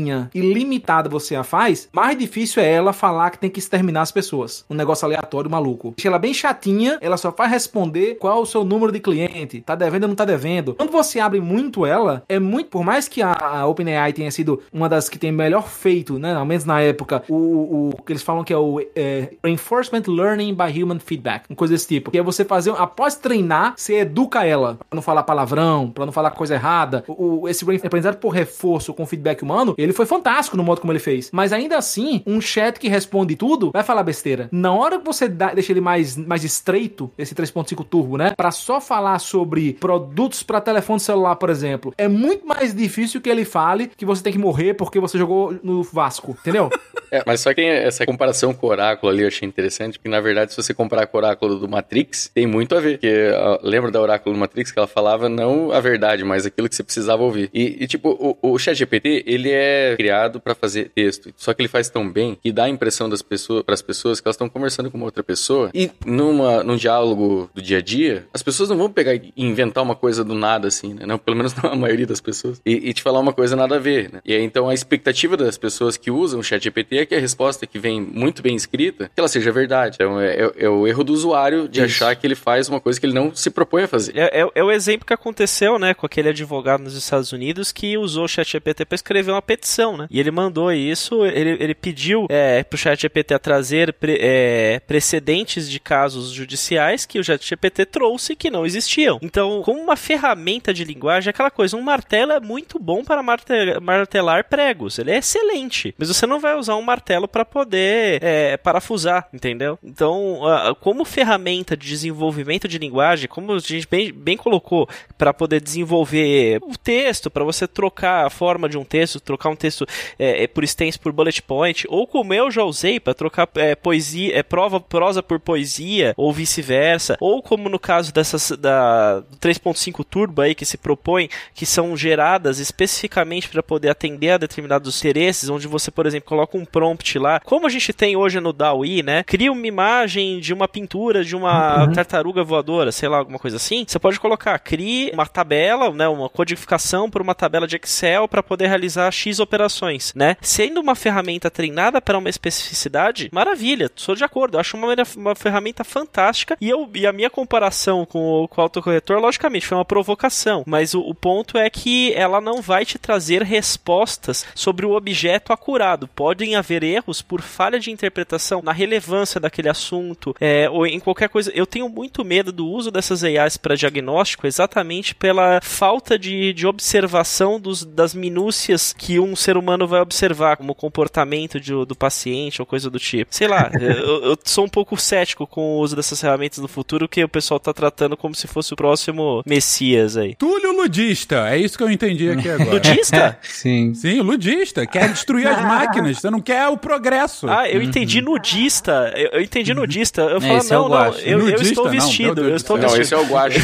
[0.00, 4.02] quadradinha e limitada você a faz, mais difícil é ela falar que tem que exterminar
[4.02, 4.64] as pessoas.
[4.68, 5.92] Um negócio aleatório, maluco.
[5.96, 9.60] Deixa ela bem chatinha, ela só faz responder qual é o seu número de cliente,
[9.60, 10.74] tá devendo ou não tá devendo.
[10.74, 14.88] Quando você abre muito ela, é muito, por mais que a, OpenAI tenha sido uma
[14.88, 18.44] das que tem melhor feito, né, ao menos na época, o, o que eles falam
[18.44, 22.22] que é o é, Reinforcement Learning by Human Feedback, uma coisa desse tipo, que é
[22.22, 26.54] você fazer, após treinar, você educa ela, pra não falar palavrão, pra não falar coisa
[26.54, 27.04] errada.
[27.08, 30.92] O, esse rein- aprendizado por reforço com feedback humano, ele foi fantástico no modo como
[30.92, 31.30] ele fez.
[31.32, 34.48] Mas ainda assim, um chat que responde tudo vai falar besteira.
[34.52, 38.32] Na hora que você dá- deixa ele mais, mais estreito, esse 3.5 turbo, né?
[38.36, 43.28] Pra só falar sobre produtos pra telefone celular, por exemplo, é muito mais difícil que
[43.28, 46.70] ele fale que você tem que morrer porque você jogou no Vasco, entendeu?
[47.12, 50.20] É, mas só que essa comparação com o Oráculo ali, eu achei interessante, porque na
[50.20, 52.98] verdade, se você comparar com o Oráculo do Matrix, tem muito a ver.
[52.98, 53.32] Porque
[53.64, 56.84] lembra da Oráculo do Matrix que ela falava não a verdade, mas aquilo que você
[56.84, 57.50] precisava ouvir.
[57.52, 58.10] E, e, tipo,
[58.40, 61.32] o, o ChatGPT, ele é criado pra fazer texto.
[61.36, 64.20] Só que ele faz tão bem que dá a impressão das pessoas, para as pessoas
[64.20, 65.70] que elas estão conversando com uma outra pessoa.
[65.74, 69.82] E numa, num diálogo do dia a dia, as pessoas não vão pegar e inventar
[69.82, 71.06] uma coisa do nada, assim, né?
[71.06, 72.60] Não, pelo menos não a maioria das pessoas.
[72.64, 74.20] E, e te falar uma coisa nada a ver, né?
[74.24, 77.66] E aí, então, a expectativa das pessoas que usam o ChatGPT é que a resposta
[77.66, 79.96] que vem muito bem escrita, que ela seja verdade.
[79.96, 82.98] Então, é, é- é o erro do usuário de achar que ele faz uma coisa
[82.98, 84.16] que ele não se propõe a fazer.
[84.16, 87.96] É, é- é o exemplo que aconteceu, né, com aquele advogado nos Estados Unidos que
[87.96, 90.06] usou o ChatGPT para escrever uma petição, né?
[90.10, 95.78] E ele mandou isso, ele, ele pediu é, pro ChatGPT trazer pre- é, precedentes de
[95.78, 99.18] casos judiciais que o ChatGPT trouxe que não existiam.
[99.22, 103.22] Então, como uma ferramenta de linguagem, é aquela coisa, um martelo é muito bom para
[103.22, 108.22] marte- martelar pregos, ele é excelente, mas você não vai usar um martelo para poder
[108.22, 109.78] é, parafusar, entendeu?
[109.82, 110.40] Então,
[110.80, 116.58] como ferramenta de desenvolvimento de linguagem, como a gente bem, bem colocou, para poder desenvolver
[116.62, 119.86] o texto, para você trocar a forma de um texto, trocar um texto
[120.18, 123.74] é, é, por extenso por bullet point, ou como eu já usei para trocar é,
[123.74, 129.36] poesia, é, prova, prosa por poesia, ou vice-versa, ou como no caso dessas da do
[129.38, 134.98] 3.5 Turbo aí que se propõe, que são geradas especificamente para poder atender a determinados
[134.98, 138.40] interesses, onde você, por exemplo, coloca um prompt prompt lá, como a gente tem hoje
[138.40, 139.22] no DAWI, né?
[139.22, 141.92] Cria uma imagem de uma pintura de uma Uhum.
[141.92, 143.84] tartaruga voadora, sei lá, alguma coisa assim.
[143.86, 146.08] Você pode colocar, crie uma tabela, né?
[146.08, 150.36] Uma codificação por uma tabela de Excel para poder realizar X operações, né?
[150.40, 154.56] Sendo uma ferramenta treinada para uma especificidade, maravilha, sou de acordo.
[154.56, 158.60] Eu acho uma, uma ferramenta fantástica e, eu, e a minha comparação com o, com
[158.60, 162.84] o autocorretor, logicamente, foi uma provocação, mas o, o ponto é que ela não vai
[162.84, 166.08] te trazer respostas sobre o objeto acurado.
[166.08, 171.28] Podem haver erros por falha de interpretação na relevância daquele assunto é, ou em qualquer
[171.28, 171.50] coisa.
[171.54, 176.66] Eu tenho muito medo do uso dessas AIs para diagnóstico exatamente pela falta de, de
[176.66, 181.94] observação dos, das minúcias que um ser humano vai observar, como o comportamento de- do
[181.94, 183.34] paciente ou coisa do tipo.
[183.34, 187.08] Sei lá, eu, eu sou um pouco cético com o uso dessas ferramentas no futuro,
[187.08, 190.34] que o pessoal tá tratando como se fosse o próximo Messias aí.
[190.34, 192.70] Túlio ludista, é isso que eu entendi aqui agora.
[192.72, 193.38] Ludista?
[193.42, 193.94] Sim.
[193.94, 194.86] Sim, ludista.
[194.86, 197.48] Quer destruir as máquinas, você não quer o progresso.
[197.48, 199.12] Ah, eu entendi nudista.
[199.16, 200.22] Eu, eu entendi nudista.
[200.22, 202.42] Eu falo, esse é não, não, eu, estou vestido.
[202.44, 202.76] Eu estou.
[202.76, 203.02] Não, vestido.
[203.02, 203.58] esse é o guache.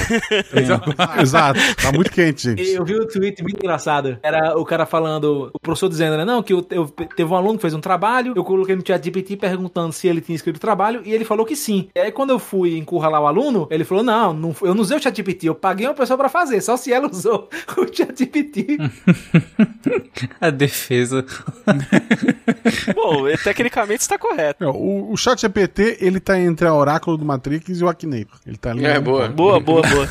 [1.21, 1.59] Exato.
[1.83, 2.71] Tá muito quente, gente.
[2.71, 4.19] Eu vi um tweet muito engraçado.
[4.23, 6.25] Era o cara falando, professor dizendo, né?
[6.25, 9.05] Não, que eu, eu- teve um aluno que fez um trabalho, eu coloquei no chat
[9.05, 11.89] GPT perguntando se ele tinha escrito o trabalho e ele falou que sim.
[11.95, 14.97] E aí quando eu fui encurralar o aluno, ele falou: Não, não eu não usei
[14.97, 18.17] o chat GPT, eu paguei uma pessoa pra fazer, só se ela usou o chat
[18.19, 18.79] GPT.
[20.41, 21.25] A defesa.
[22.95, 24.65] Bom, tecnicamente está correto.
[24.65, 28.39] É, O, o chat GPT, ele tá entre a Oráculo do Matrix e o Akinator.
[28.47, 28.85] Ele tá ali.
[28.85, 29.29] É, boa.
[29.29, 30.09] Boa, boa, boa.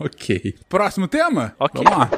[0.00, 0.54] Ok.
[0.68, 1.54] Próximo tema?
[1.58, 1.82] Ok.
[1.84, 2.10] Vamos lá.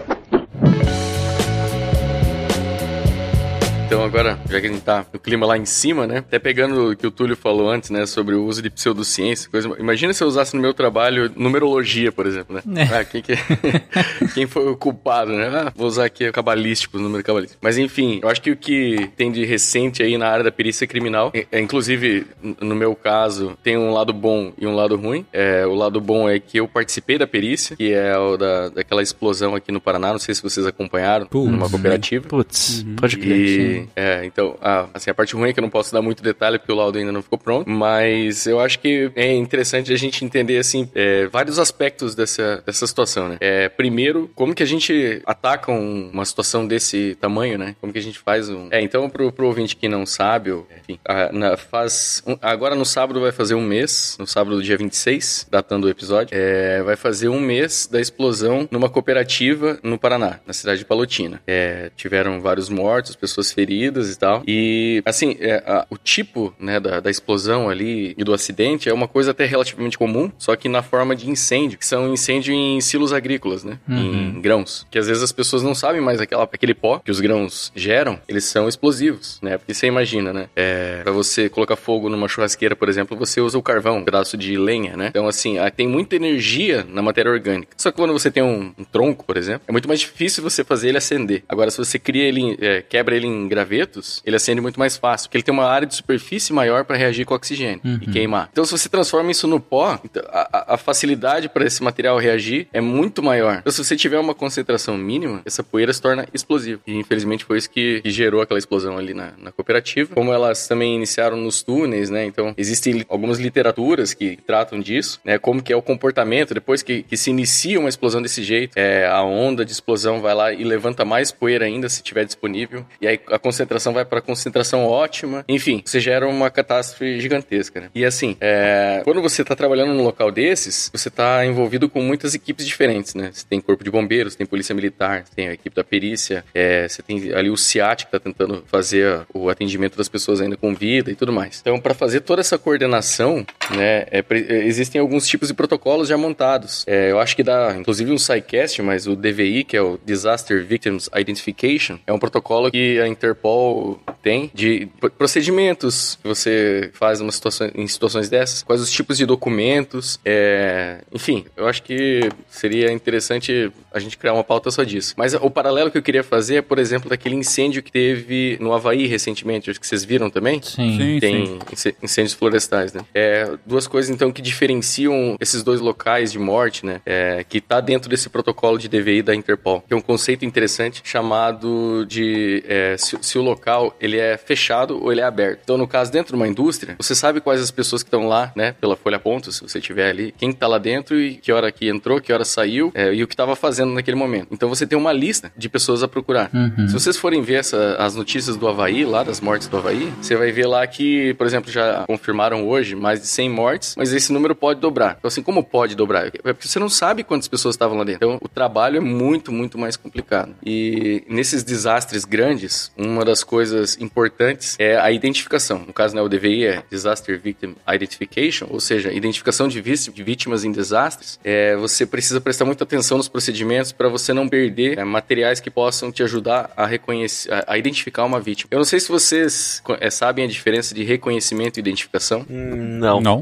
[3.89, 6.18] Então agora, já que a gente tá no clima lá em cima, né?
[6.18, 8.05] Até pegando o que o Túlio falou antes, né?
[8.05, 9.66] Sobre o uso de pseudociência, coisa...
[9.78, 12.62] Imagina se eu usasse no meu trabalho numerologia, por exemplo, né?
[12.93, 13.32] Ah, quem, que...
[14.34, 15.49] quem foi o culpado, né?
[15.49, 17.59] Ah, vou usar aqui o cabalístico, o número cabalístico.
[17.62, 20.86] Mas enfim, eu acho que o que tem de recente aí na área da perícia
[20.86, 22.26] criminal, é, é, inclusive,
[22.61, 25.24] no meu caso, tem um lado bom e um lado ruim.
[25.32, 29.03] É, o lado bom é que eu participei da perícia, que é o da, daquela
[29.03, 31.51] explosão aqui no Paraná, não sei se vocês acompanharam, Putz.
[31.51, 32.28] numa cooperativa.
[32.28, 33.39] Putz, pode crer.
[33.39, 36.22] E, é, então, a, assim, a parte ruim é que eu não posso dar muito
[36.22, 39.97] detalhe porque o laudo ainda não ficou pronto, mas eu acho que é interessante a
[39.97, 43.37] gente entender, assim, é, vários aspectos dessa, dessa situação, né?
[43.41, 47.74] É, primeiro, como que a gente ataca um- uma situação desse tamanho, né?
[47.81, 48.68] Como que a gente faz um...
[48.70, 52.22] É, então, pro, pro ouvinte que não sabe, ou, enfim, a- na- faz...
[52.26, 56.37] um- agora no sábado vai fazer um mês, no sábado dia 26, datando o episódio,
[56.37, 61.41] é, vai fazer um mês da explosão numa cooperativa no Paraná, na cidade de Palotina.
[61.47, 64.42] É, tiveram vários mortos, pessoas feridas e tal.
[64.46, 68.92] E, assim, é, a- o tipo né, da, da explosão ali e do acidente é
[68.92, 72.80] uma coisa até relativamente comum, só que na forma de incêndio, que são incêndio em
[72.80, 73.78] silos agrícolas, né?
[73.88, 74.86] Em grãos.
[74.90, 78.18] Que às vezes as pessoas não sabem mais aquela, aquele pó que os grãos geram,
[78.28, 79.58] eles são explosivos, né?
[79.58, 80.48] Porque você imagina, né?
[80.56, 84.36] É, pra você colocar fogo numa churrasqueira, por exemplo, você usa o carvão, um pedaço
[84.36, 85.08] de lenha, né?
[85.08, 87.72] Então, assim, tem muita energia na matéria orgânica.
[87.76, 90.64] Só que quando você tem um, um tronco, por exemplo, é muito mais difícil você
[90.64, 91.42] fazer ele acender.
[91.48, 95.28] Agora, se você cria ele, é, quebra ele em gravetos, ele acende muito mais fácil,
[95.28, 98.48] porque ele tem uma área de superfície maior para reagir com oxigênio e queimar.
[98.52, 102.68] Então, se você transforma isso no pó, então, a, a- facilidade para esse material reagir
[102.72, 103.59] é muito maior.
[103.59, 106.80] Então, se você tiver uma concentração mínima, essa poeira se torna explosiva.
[106.86, 110.14] E, infelizmente, foi isso que, que gerou aquela explosão ali na, na cooperativa.
[110.14, 112.24] Como elas também iniciaram nos túneis, né?
[112.24, 115.38] Então, existem algumas literaturas que tratam disso, né?
[115.38, 118.72] Como que é o comportamento depois que, que se inicia uma explosão desse jeito.
[118.76, 122.86] É, a onda de explosão vai lá e levanta mais poeira ainda se tiver disponível.
[123.00, 125.42] E aí a concentração vai para concentração ótima.
[125.49, 127.90] Enfim, você gera uma catástrofe gigantesca, né?
[127.94, 132.34] E assim, é, quando você está trabalhando num local desses, você está envolvido com muitas
[132.34, 133.30] equipes diferentes, né?
[133.32, 137.01] Você tem corpo de bombeiros, tem polícia militar, tem a equipe da perícia, é, você
[137.01, 141.11] tem ali o CIAT que está tentando fazer o atendimento das pessoas ainda com vida
[141.11, 141.61] e tudo mais.
[141.62, 146.16] Então, para fazer toda essa coordenação, né, é é, existem alguns tipos de protocolos já
[146.16, 146.84] montados.
[146.86, 150.64] É, eu acho que dá, inclusive, um SciCast, mas o DVI, que é o Disaster
[150.64, 157.32] Victims Identification, é um protocolo que a Interpol tem de procedimentos que você faz numa
[157.32, 162.92] situação, em situações dessas, quais os tipos de documentos, é, enfim, eu acho que seria
[162.92, 165.14] interessante a gente criar uma pauta só disso.
[165.16, 168.72] Mas o paralelo que eu queria fazer é, por exemplo, daquele incêndio que teve no
[168.72, 170.60] Havaí recentemente, acho que vocês viram também.
[170.62, 170.96] Sim.
[170.96, 171.92] Sim, Tem sim.
[172.02, 173.02] incêndios florestais, né?
[173.14, 177.00] É, duas coisas então que diferenciam esses dois locais de morte, né?
[177.04, 181.02] É, que tá dentro desse protocolo de DVI da Interpol, que é um conceito interessante
[181.04, 185.61] chamado de é, se, se, o local ele é fechado ou ele é aberto.
[185.64, 188.52] Então, no caso dentro de uma indústria, você sabe quais as pessoas que estão lá,
[188.54, 188.74] né?
[188.80, 191.88] Pela folha ponto, se você tiver ali, quem tá lá dentro e que hora que
[191.88, 194.48] entrou, que hora saiu é, e o que estava fazendo naquele momento.
[194.50, 196.50] Então, você tem uma lista de pessoas a procurar.
[196.52, 196.88] Uhum.
[196.88, 200.36] Se vocês forem ver essa, as notícias do Havaí, lá das mortes do Havaí, você
[200.36, 204.32] vai ver lá que, por exemplo, já confirmaram hoje mais de 100 mortes, mas esse
[204.32, 205.16] número pode dobrar.
[205.18, 206.26] Então, assim, como pode dobrar?
[206.26, 208.26] É porque você não sabe quantas pessoas estavam lá dentro.
[208.26, 210.55] Então, o trabalho é muito, muito mais complicado.
[210.64, 215.84] E nesses desastres grandes, uma das coisas importantes é a identificação.
[215.86, 220.72] No caso, né, o DVI é Disaster Victim Identification, ou seja, identificação de, vítimas em
[220.72, 221.38] desastres.
[221.44, 225.70] É, você precisa prestar muita atenção nos procedimentos para você não perder é, materiais que
[225.70, 228.68] possam te ajudar a reconhecer, a, a, identificar uma vítima.
[228.72, 232.44] Eu não sei se vocês é, sabem a diferença de reconhecimento e identificação.
[232.49, 233.20] Não.
[233.20, 233.38] Não.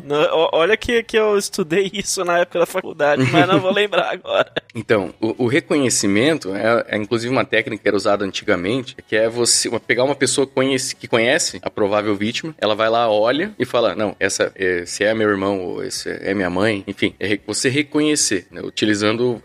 [0.53, 4.53] Olha que, que eu estudei isso na época da faculdade, mas não vou lembrar agora.
[4.79, 9.27] Então, o, o reconhecimento é, é, inclusive uma técnica que era usada antigamente, que é
[9.27, 13.65] você pegar uma pessoa conhece, que conhece a provável vítima, ela vai lá, olha e
[13.65, 17.39] fala, não, essa é, se é meu irmão ou esse é minha mãe, enfim, é
[17.47, 19.43] você reconhecer, né, utilizando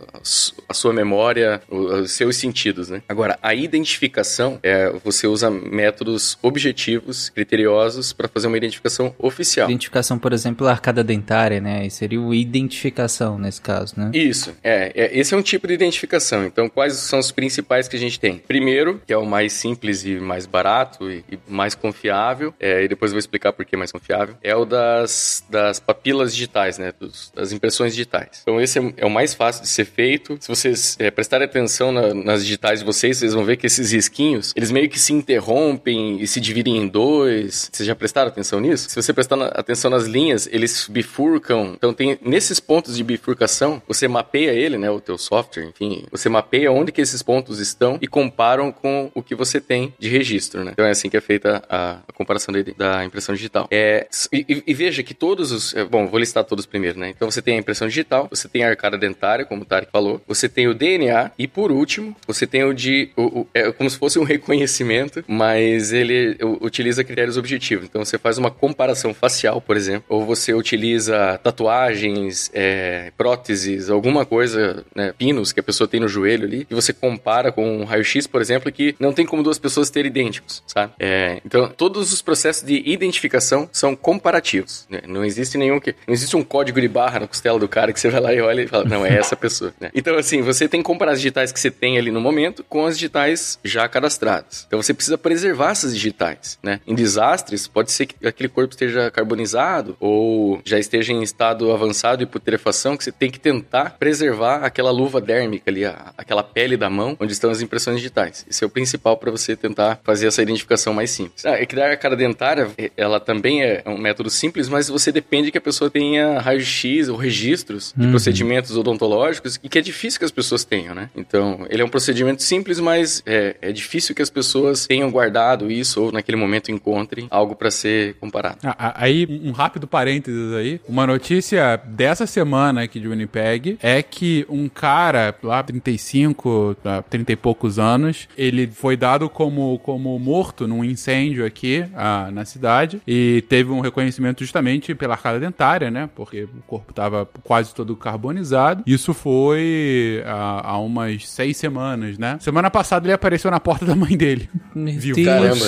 [0.67, 3.01] a sua memória, os seus sentidos, né?
[3.07, 9.69] Agora, a identificação é você usa métodos objetivos, criteriosos para fazer uma identificação oficial.
[9.69, 11.87] Identificação, por exemplo, a arcada dentária, né?
[11.89, 14.11] Seria o identificação nesse caso, né?
[14.13, 16.45] Isso, é, é, esse é um tipo de identificação.
[16.45, 18.37] Então, quais são os principais que a gente tem?
[18.37, 22.87] Primeiro, que é o mais simples e mais barato e, e mais confiável, é, e
[22.87, 26.93] depois eu vou explicar por que mais confiável, é o das, das papilas digitais, né?
[26.99, 28.39] Dos, das impressões digitais.
[28.41, 30.37] Então, esse é, é, o mais fácil de ser feito.
[30.39, 33.91] Se vocês é, prestarem atenção na, nas digitais de vocês, vocês vão ver que esses
[33.91, 37.69] risquinhos, eles meio que se interrompem e se dividem em dois.
[37.71, 38.89] Vocês já prestaram atenção nisso?
[38.89, 41.73] Se você prestar atenção nas linhas, eles bifurcam.
[41.75, 44.89] Então, tem nesses pontos de bifurcação, você mapeia ele, né?
[44.89, 49.21] O teu software, enfim, você mapeia onde que esses pontos estão e comparam com o
[49.21, 50.71] que você tem de registro, né?
[50.73, 53.67] Então é assim que é feita a, a comparação da, da, impressão digital.
[53.71, 55.75] É, e, e, veja que todos os...
[55.75, 57.09] É, bom, vou listar todos primeiro, né?
[57.09, 60.21] Então você tem a impressão digital, você tem a arcada dentária, como o Tarek falou,
[60.27, 63.09] você tem o DNA e, por último, você tem o de...
[63.15, 67.85] O, o, é como se fosse um reconhecimento, mas ele utiliza critérios objetivos.
[67.85, 74.25] Então você faz uma comparação facial, por exemplo, ou você utiliza tatuagens, é, próteses, alguma
[74.25, 77.85] coisa, né, pinos que a pessoa tem no joelho ali, e você compara com um
[77.85, 80.91] raio-x, por exemplo, que não tem como duas pessoas terem idênticos, sabe?
[80.99, 84.85] É, então, todos os processos de identificação são comparativos.
[84.89, 84.99] Né?
[85.07, 85.95] Não existe nenhum que.
[86.05, 88.41] Não existe um código de barra na costela do cara que você vai lá e
[88.41, 89.73] olha e fala, não, é essa pessoa.
[89.79, 89.91] Né?
[89.95, 92.85] Então, assim, você tem que comparar as digitais que você tem ali no momento com
[92.85, 94.65] as digitais já cadastradas.
[94.67, 96.81] Então, você precisa preservar essas digitais, né?
[96.85, 102.17] Em desastres, pode ser que aquele corpo esteja carbonizado ou já esteja em estado avançado
[102.17, 106.75] de putrefação, que você tem que tentar preservar aquela luva dérmica ali, a, aquela pele
[106.75, 108.45] da mão, onde estão as impressões digitais.
[108.49, 111.45] Isso é o principal para você tentar fazer essa identificação mais simples.
[111.45, 115.11] Ah, é que a cara dentária, é, ela também é um método simples, mas você
[115.11, 118.11] depende que a pessoa tenha raio-x ou registros de uhum.
[118.11, 121.09] procedimentos odontológicos e que é difícil que as pessoas tenham, né?
[121.15, 125.71] Então, ele é um procedimento simples, mas é, é difícil que as pessoas tenham guardado
[125.71, 128.57] isso ou naquele momento encontrem algo para ser comparado.
[128.63, 130.79] Ah, aí, um rápido parênteses aí.
[130.87, 136.77] Uma notícia dessa semana aqui de Winnipeg é que um cara lá, 35,
[137.09, 142.45] 30 e poucos anos, ele foi dado como, como morto num incêndio aqui ah, na
[142.45, 146.09] cidade e teve um reconhecimento justamente pela arcada dentária, né?
[146.15, 148.83] Porque o corpo estava quase todo carbonizado.
[148.87, 152.37] Isso foi ah, há umas seis semanas, né?
[152.39, 154.49] Semana passada ele apareceu na porta da mãe dele.
[154.73, 155.15] Viu?
[155.25, 155.65] Caramba.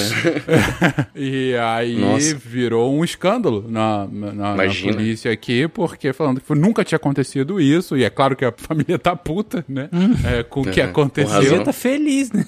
[1.13, 2.35] e aí Nossa.
[2.35, 7.97] virou um escândalo na, na, na, polícia aqui, porque falando que nunca tinha acontecido isso,
[7.97, 9.89] e é claro que a família tá puta, né?
[9.91, 10.13] Hum.
[10.25, 11.31] É, com o que aconteceu.
[11.31, 12.45] A família tá feliz, né?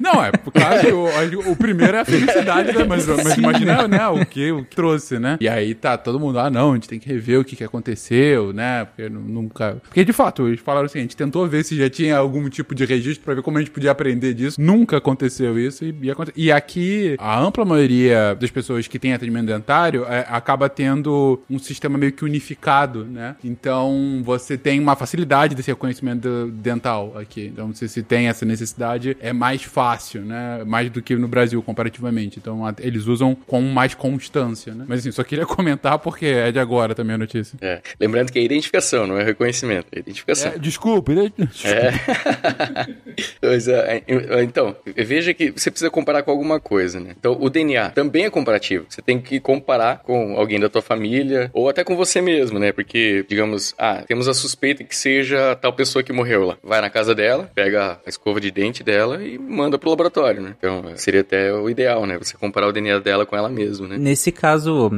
[0.00, 2.84] Não, é, claro o, o, primeiro é a felicidade, né?
[2.84, 5.36] Mas, mas imagina, né, o que, o que trouxe, né?
[5.40, 7.64] E aí tá todo mundo, ah, não, a gente tem que rever o que, que
[7.64, 8.84] aconteceu, né?
[8.84, 9.76] Porque nunca.
[9.82, 12.74] Porque de fato, eles falaram assim, a gente tentou ver se já tinha algum tipo
[12.74, 14.60] de registro pra ver como a gente podia aprender disso.
[14.60, 16.32] Nunca aconteceu isso e, e, aconte...
[16.36, 21.07] e aqui a ampla maioria das pessoas que tem atendimento dentário é, acaba tendo
[21.48, 23.36] um sistema meio que unificado, né?
[23.42, 27.46] Então você tem uma facilidade desse reconhecimento dental aqui.
[27.46, 30.62] Então, se, se tem essa necessidade, é mais fácil, né?
[30.64, 32.38] Mais do que no Brasil, comparativamente.
[32.38, 34.84] Então, eles usam com mais constância, né?
[34.88, 37.56] Mas assim, só queria comentar porque é de agora também a notícia.
[37.60, 37.80] É.
[37.98, 39.86] Lembrando que é identificação, não é reconhecimento.
[39.92, 40.52] É identificação.
[40.52, 41.32] É, desculpe, né?
[41.64, 41.92] É.
[43.40, 44.02] pois é.
[44.42, 47.14] Então, veja que você precisa comparar com alguma coisa, né?
[47.18, 48.86] Então, o DNA também é comparativo.
[48.88, 52.58] Você tem que comparar com alguém da tua família família, ou até com você mesmo,
[52.58, 52.72] né?
[52.72, 56.56] Porque, digamos, ah, temos a suspeita que seja tal pessoa que morreu lá.
[56.62, 60.54] Vai na casa dela, pega a escova de dente dela e manda pro laboratório, né?
[60.58, 62.18] Então, seria até o ideal, né?
[62.18, 63.96] Você comparar o DNA dela com ela mesma, né?
[63.98, 64.90] Nesse caso,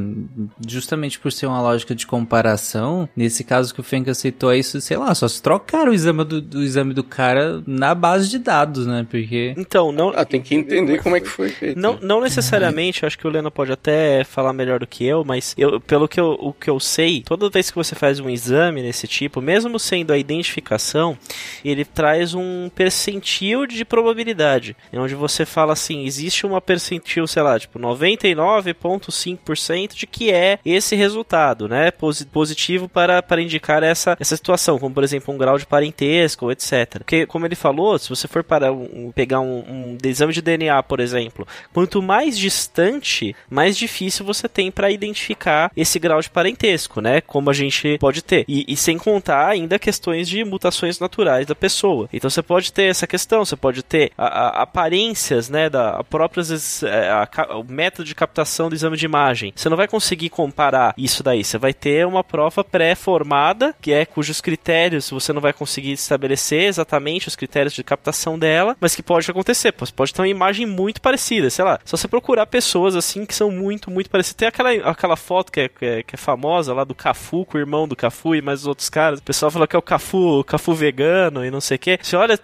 [0.67, 4.81] justamente por ser uma lógica de comparação, nesse caso que o Fenka citou é isso,
[4.81, 8.39] sei lá, só se trocaram o exame do, do exame do cara na base de
[8.39, 9.05] dados, né?
[9.09, 9.53] Porque.
[9.55, 10.11] Então, não.
[10.15, 11.79] Ah, tem que entender como é que foi feito.
[11.79, 15.53] Não, não necessariamente, acho que o Leno pode até falar melhor do que eu, mas
[15.57, 18.81] eu, pelo que eu, o que eu sei, toda vez que você faz um exame
[18.81, 21.17] desse tipo, mesmo sendo a identificação,
[21.65, 27.59] ele traz um percentil de probabilidade, onde você fala assim, existe uma percentil, sei lá,
[27.59, 31.91] tipo 99,5% de que é esse resultado, né?
[31.91, 36.99] Positivo para, para indicar essa, essa situação, como por exemplo um grau de parentesco, etc.
[36.99, 40.81] Porque, como ele falou, se você for para um, pegar um, um exame de DNA,
[40.83, 47.01] por exemplo, quanto mais distante, mais difícil você tem para identificar esse grau de parentesco,
[47.01, 47.21] né?
[47.21, 48.45] Como a gente pode ter.
[48.47, 52.09] E, e, sem contar ainda questões de mutações naturais da pessoa.
[52.11, 55.69] Então você pode ter essa questão, você pode ter a, a, aparências, né?
[55.69, 59.53] Da próprias é, a, a, o método de captação do exame de imagem.
[59.55, 61.43] Você não vai conseguir comparar isso daí.
[61.43, 66.63] Você vai ter uma prova pré-formada, que é cujos critérios você não vai conseguir estabelecer
[66.63, 69.73] exatamente os critérios de captação dela, mas que pode acontecer.
[69.77, 71.79] Você pode ter uma imagem muito parecida, sei lá.
[71.85, 74.37] Só você procurar pessoas assim que são muito, muito parecidas.
[74.37, 77.57] Tem aquela, aquela foto que é, que é, que é famosa lá do Cafu com
[77.57, 79.19] o irmão do Cafu e mais os outros caras.
[79.19, 81.99] O pessoal fala que é o Cafu, Cafu vegano e não sei o que.
[82.01, 82.39] Você olha,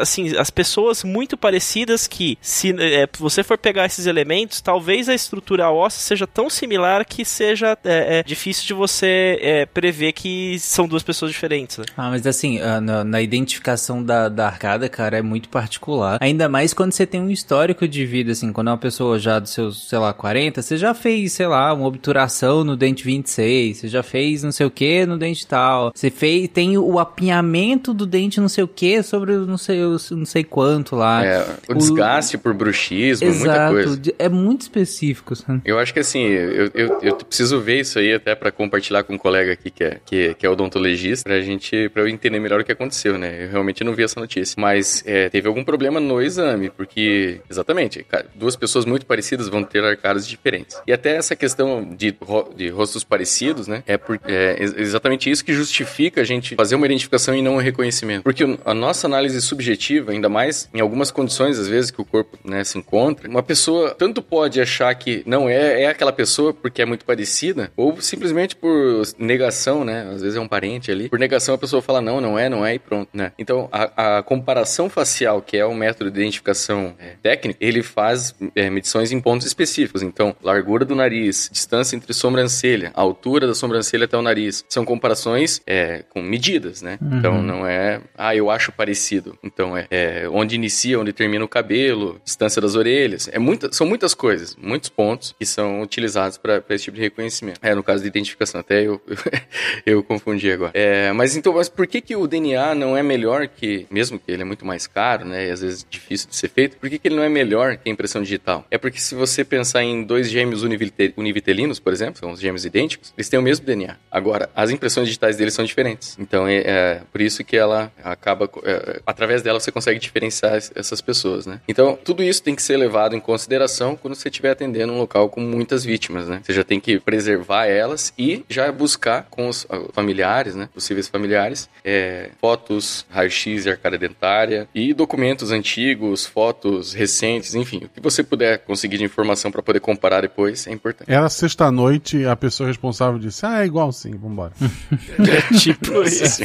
[0.00, 5.14] assim, as pessoas muito parecidas que, se é, você for pegar esses elementos, talvez a
[5.14, 10.58] estrutura óssea seja tão similar que seja é, é difícil de você é, prever que
[10.58, 11.78] são duas pessoas diferentes.
[11.78, 11.84] Né?
[11.96, 16.18] Ah, mas assim, ah, na, na identificação da, da arcada, cara, é muito particular.
[16.20, 19.38] Ainda mais quando você tem um histórico de vida, assim, quando é uma pessoa já
[19.38, 23.78] dos seus, sei lá, 40, você já fez, sei lá, uma obturação no dente 26,
[23.78, 27.94] você já fez não sei o que no dente tal, você fez, tem o apinhamento
[27.94, 29.80] do dente não sei o que sobre não sei,
[30.10, 31.24] não sei quanto lá.
[31.24, 34.14] É, o, o desgaste por bruxismo, exato, muita coisa.
[34.18, 35.62] É muito específico, sabe?
[35.64, 39.14] Eu acho que assim, eu, eu, eu preciso ver isso aí até para compartilhar com
[39.14, 42.60] um colega aqui que é, que, que é odontologista, pra gente, pra eu entender melhor
[42.60, 43.44] o que aconteceu, né?
[43.44, 44.54] Eu realmente não vi essa notícia.
[44.58, 49.82] Mas é, teve algum problema no exame, porque, exatamente, duas pessoas muito parecidas vão ter
[49.84, 50.80] arcadas diferentes.
[50.86, 52.14] E até essa questão de,
[52.54, 53.82] de rostos parecidos, né?
[53.86, 57.58] É, por, é exatamente isso que justifica a gente fazer uma identificação e não um
[57.58, 58.22] reconhecimento.
[58.22, 62.38] Porque a nossa análise subjetiva, ainda mais em algumas condições, às vezes, que o corpo
[62.44, 66.82] né, se encontra, uma pessoa tanto pode achar que não é, é aquela pessoa porque
[66.82, 70.08] é muito parecida, ou simplesmente por negação, né?
[70.12, 71.08] Às vezes é um parente ali.
[71.08, 73.32] Por negação a pessoa fala não, não é, não é e pronto, né?
[73.38, 77.16] Então a, a comparação facial, que é o método de identificação é,
[77.60, 80.02] ele faz é, medições em pontos específicos.
[80.02, 84.64] Então, largura do nariz, distância entre sobrancelha, altura da sobrancelha até o nariz.
[84.68, 86.98] São comparações é, com medidas, né?
[87.00, 87.18] Uhum.
[87.18, 89.36] Então não é, ah, eu acho parecido.
[89.42, 93.28] Então é, é, onde inicia, onde termina o cabelo, distância das orelhas.
[93.32, 97.58] É muita, são muitas coisas, muitos pontos que são utilizados para esse tipo de reconhecimento.
[97.62, 99.00] É, no caso de identificação, até eu,
[99.84, 100.72] eu confundi agora.
[100.74, 104.30] É, mas então, mas por que, que o DNA não é melhor que, mesmo que
[104.30, 105.48] ele é muito mais caro, né?
[105.48, 107.88] E às vezes difícil de ser feito, por que, que ele não é melhor que
[107.88, 108.64] a impressão digital?
[108.70, 113.12] É porque se você pensar em dois gêmeos univitelinos, por exemplo, são os gêmeos idênticos,
[113.16, 113.96] eles têm o mesmo DNA.
[114.10, 116.16] Agora, as impressões digitais deles são diferentes.
[116.18, 118.48] Então é, é por isso que ela acaba.
[118.64, 121.60] É, através dela você consegue diferenciar essas pessoas, né?
[121.66, 125.28] Então, tudo isso tem que ser levado em consideração quando você estiver atendendo um local
[125.28, 126.40] com muitas vítimas, né?
[126.44, 130.68] Você já tem que preservar elas e já buscar com os familiares, né?
[130.72, 137.88] Possíveis familiares, é, fotos, raio-x e arcada dentária e documentos antigos, fotos recentes, enfim, o
[137.88, 141.10] que você puder conseguir de informação para poder comparar depois é importante.
[141.10, 144.52] Era sexta-noite, a pessoa responsável disse: Ah, é igual sim, vambora.
[144.60, 146.42] é tipo isso.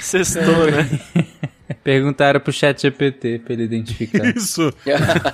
[0.00, 0.88] Sextou, né?
[1.82, 4.24] Perguntaram pro chat GPT pra ele identificar.
[4.36, 4.72] Isso.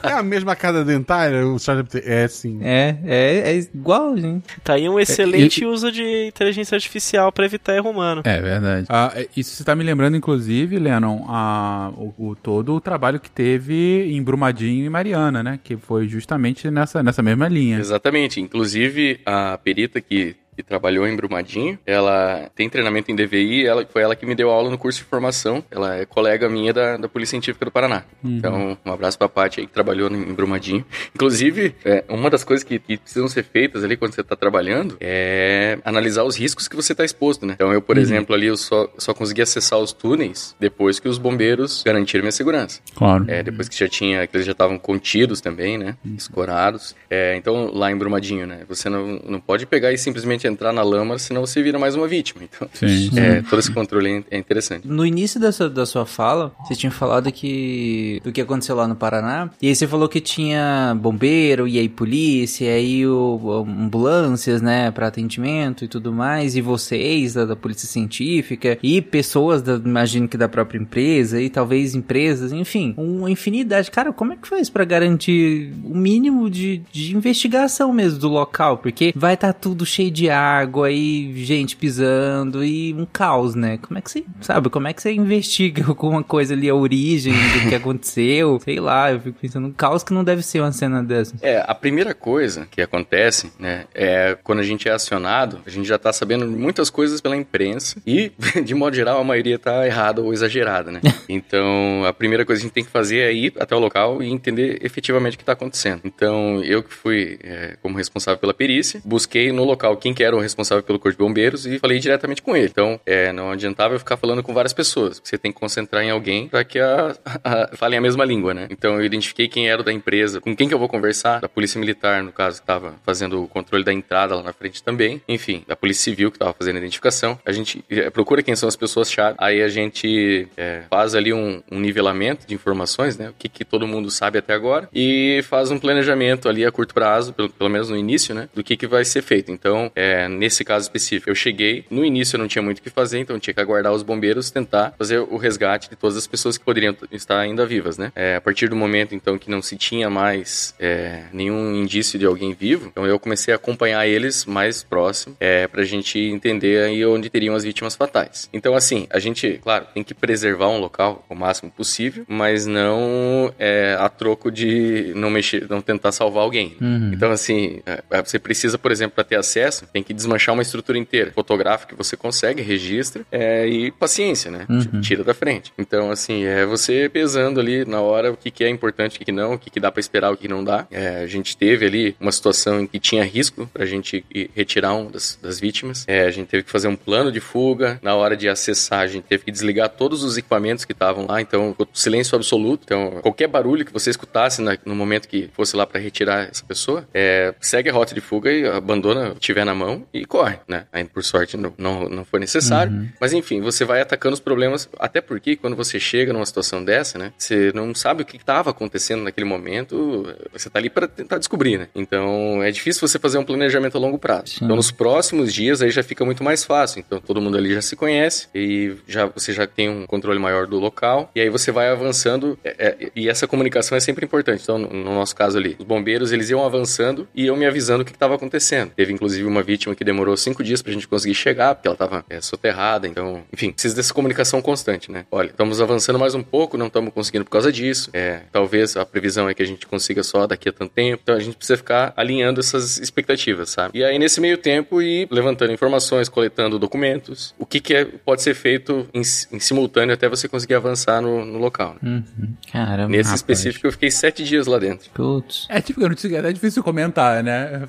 [0.02, 2.02] é a mesma cada dentária, o chat GPT.
[2.04, 2.58] É, sim.
[2.62, 4.44] É, é, é igual, gente.
[4.64, 5.70] Tá aí um excelente é, e...
[5.70, 8.22] uso de inteligência artificial pra evitar erro humano.
[8.24, 8.86] É verdade.
[8.88, 13.20] Ah, é, isso você tá me lembrando, inclusive, Lennon, a, o, o, todo o trabalho
[13.20, 15.60] que teve em Brumadinho e Mariana, né?
[15.62, 17.78] Que foi justamente nessa, nessa mesma linha.
[17.78, 18.40] Exatamente.
[18.40, 21.78] Inclusive, a perita que que trabalhou em Brumadinho.
[21.86, 25.04] Ela tem treinamento em DVI, ela, foi ela que me deu aula no curso de
[25.04, 25.62] formação.
[25.70, 28.02] Ela é colega minha da, da Polícia Científica do Paraná.
[28.24, 28.36] Uhum.
[28.36, 30.84] Então, um abraço pra Paty aí que trabalhou em Brumadinho.
[31.14, 34.96] Inclusive, é, uma das coisas que, que, precisam ser feitas ali quando você tá trabalhando
[35.00, 37.52] é analisar os riscos que você tá exposto, né?
[37.54, 38.02] Então, eu, por uhum.
[38.02, 42.32] exemplo, ali, eu só, só consegui acessar os túneis depois que os bombeiros garantiram minha
[42.32, 42.80] segurança.
[42.96, 43.24] Claro.
[43.28, 45.96] É, depois que já tinha, que eles já estavam contidos também, né?
[46.04, 46.16] Uhum.
[46.16, 46.96] Escorados.
[47.08, 48.62] É, então, lá em Brumadinho, né?
[48.68, 52.06] Você não, não pode pegar e simplesmente entrar na lama, senão você vira mais uma
[52.06, 52.42] vítima.
[52.44, 53.10] Então, Sim.
[53.18, 54.86] é, todo esse controle é interessante.
[54.86, 58.96] No início dessa, da sua fala, você tinha falado que do que aconteceu lá no
[58.96, 59.50] Paraná.
[59.60, 64.90] E aí você falou que tinha bombeiro, e aí polícia, e aí o, ambulâncias, né,
[64.90, 70.28] para atendimento e tudo mais, e vocês da, da polícia científica, e pessoas, da, imagino
[70.28, 73.90] que da própria empresa, e talvez empresas, enfim, uma infinidade.
[73.90, 78.78] Cara, como é que faz para garantir o mínimo de, de investigação mesmo do local?
[78.78, 83.78] Porque vai estar tá tudo cheio de água e gente pisando e um caos, né?
[83.78, 87.32] Como é que você, sabe, como é que você investiga alguma coisa ali, a origem
[87.32, 88.60] do que aconteceu?
[88.64, 91.34] Sei lá, eu fico pensando, um caos que não deve ser uma cena dessa.
[91.42, 95.86] É, a primeira coisa que acontece, né, é quando a gente é acionado, a gente
[95.86, 98.32] já tá sabendo muitas coisas pela imprensa e,
[98.64, 101.00] de modo geral, a maioria tá errada ou exagerada, né?
[101.28, 104.22] Então, a primeira coisa que a gente tem que fazer é ir até o local
[104.22, 106.00] e entender efetivamente o que tá acontecendo.
[106.04, 110.36] Então, eu que fui é, como responsável pela perícia, busquei no local quem que era
[110.36, 112.68] o responsável pelo Corpo de Bombeiros e falei diretamente com ele.
[112.68, 115.20] Então, é, não adiantava eu ficar falando com várias pessoas.
[115.22, 118.68] Você tem que concentrar em alguém para que a, a, falem a mesma língua, né?
[118.70, 121.78] Então, eu identifiquei quem era da empresa, com quem que eu vou conversar, da Polícia
[121.80, 125.20] Militar, no caso, que estava fazendo o controle da entrada lá na frente também.
[125.28, 127.38] Enfim, da Polícia Civil, que estava fazendo a identificação.
[127.44, 131.62] A gente é, procura quem são as pessoas-chave, aí a gente é, faz ali um,
[131.70, 133.30] um, nivelamento de informações, né?
[133.30, 136.94] O que, que todo mundo sabe até agora, e faz um planejamento ali a curto
[136.94, 138.48] prazo, pelo, pelo menos no início, né?
[138.54, 139.50] Do que, que vai ser feito.
[139.50, 142.90] Então, é, nesse caso específico, eu cheguei, no início eu não tinha muito o que
[142.90, 146.56] fazer, então tinha que aguardar os bombeiros tentar fazer o resgate de todas as pessoas
[146.56, 148.10] que poderiam estar ainda vivas, né?
[148.16, 152.24] É, a partir do momento, então, que não se tinha mais é, nenhum indício de
[152.24, 157.04] alguém vivo, então eu comecei a acompanhar eles mais próximo, é, pra gente entender aí
[157.04, 158.48] onde teriam as vítimas fatais.
[158.52, 163.52] Então, assim, a gente, claro, tem que preservar um local o máximo possível, mas não
[163.58, 166.76] é, a troco de não mexer, não tentar salvar alguém.
[166.80, 167.10] Uhum.
[167.12, 170.62] Então, assim, é, é, você precisa, por exemplo, para ter acesso, tem que desmanchar uma
[170.62, 171.32] estrutura inteira.
[171.32, 174.64] Fotográfica que você consegue, registra, é, e paciência, né?
[174.68, 175.00] Uhum.
[175.00, 175.72] Tira da frente.
[175.76, 179.24] Então, assim, é você pesando ali na hora o que, que é importante, o que,
[179.24, 180.86] que não, o que, que dá para esperar, o que não dá.
[180.90, 184.24] É, a gente teve ali uma situação em que tinha risco pra gente
[184.54, 186.04] retirar um das, das vítimas.
[186.06, 187.98] É, a gente teve que fazer um plano de fuga.
[188.02, 191.40] Na hora de acessar, a gente teve que desligar todos os equipamentos que estavam lá.
[191.40, 192.82] Então, silêncio absoluto.
[192.84, 196.64] Então, qualquer barulho que você escutasse na, no momento que fosse lá para retirar essa
[196.64, 200.24] pessoa, é, segue a rota de fuga e abandona o que tiver na mão e
[200.24, 200.86] corre, né?
[200.92, 202.92] Aí, por sorte, não, não, não foi necessário.
[202.92, 203.08] Uhum.
[203.20, 204.88] Mas, enfim, você vai atacando os problemas.
[204.98, 207.32] Até porque, quando você chega numa situação dessa, né?
[207.36, 210.26] Você não sabe o que estava acontecendo naquele momento.
[210.52, 211.88] Você tá ali para tentar descobrir, né?
[211.94, 214.58] Então, é difícil você fazer um planejamento a longo prazo.
[214.58, 214.64] Sim.
[214.64, 217.00] Então, nos próximos dias, aí já fica muito mais fácil.
[217.00, 220.66] Então, todo mundo ali já se conhece e já você já tem um controle maior
[220.66, 221.30] do local.
[221.34, 222.58] E aí você vai avançando.
[222.64, 224.62] É, é, e essa comunicação é sempre importante.
[224.62, 228.02] Então, no, no, nosso caso ali, os bombeiros, eles iam avançando e iam me avisando
[228.02, 228.90] o que estava acontecendo.
[228.94, 232.24] Teve, inclusive, uma vítima que demorou cinco dias pra gente conseguir chegar, porque ela estava
[232.28, 233.06] é, soterrada.
[233.06, 235.24] Então, enfim, precisa dessa comunicação constante, né?
[235.30, 238.10] Olha, estamos avançando mais um pouco, não estamos conseguindo por causa disso.
[238.12, 241.20] É, talvez a previsão é que a gente consiga só daqui a tanto tempo.
[241.22, 243.98] Então, a gente precisa ficar alinhando essas expectativas, sabe?
[243.98, 248.42] E aí, nesse meio tempo, ir levantando informações, coletando documentos, o que, que é, pode
[248.42, 251.96] ser feito em, em, simultâneo até você conseguir avançar no, no local.
[252.00, 252.22] Né?
[252.38, 252.48] Uhum.
[252.72, 253.08] Caramba.
[253.08, 253.40] Nesse rapaz.
[253.40, 255.10] específico, eu fiquei sete dias lá dentro.
[255.12, 255.66] Putz.
[255.68, 257.82] É tipo, é difícil comentar, né?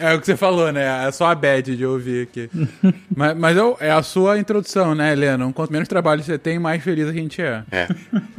[0.00, 1.06] É o que você falou, né?
[1.06, 2.50] É só a bad de ouvir aqui.
[3.14, 5.52] mas mas é a sua introdução, né, Helena?
[5.52, 7.62] Quanto menos trabalho você tem, mais feliz a gente é.
[7.70, 7.88] É.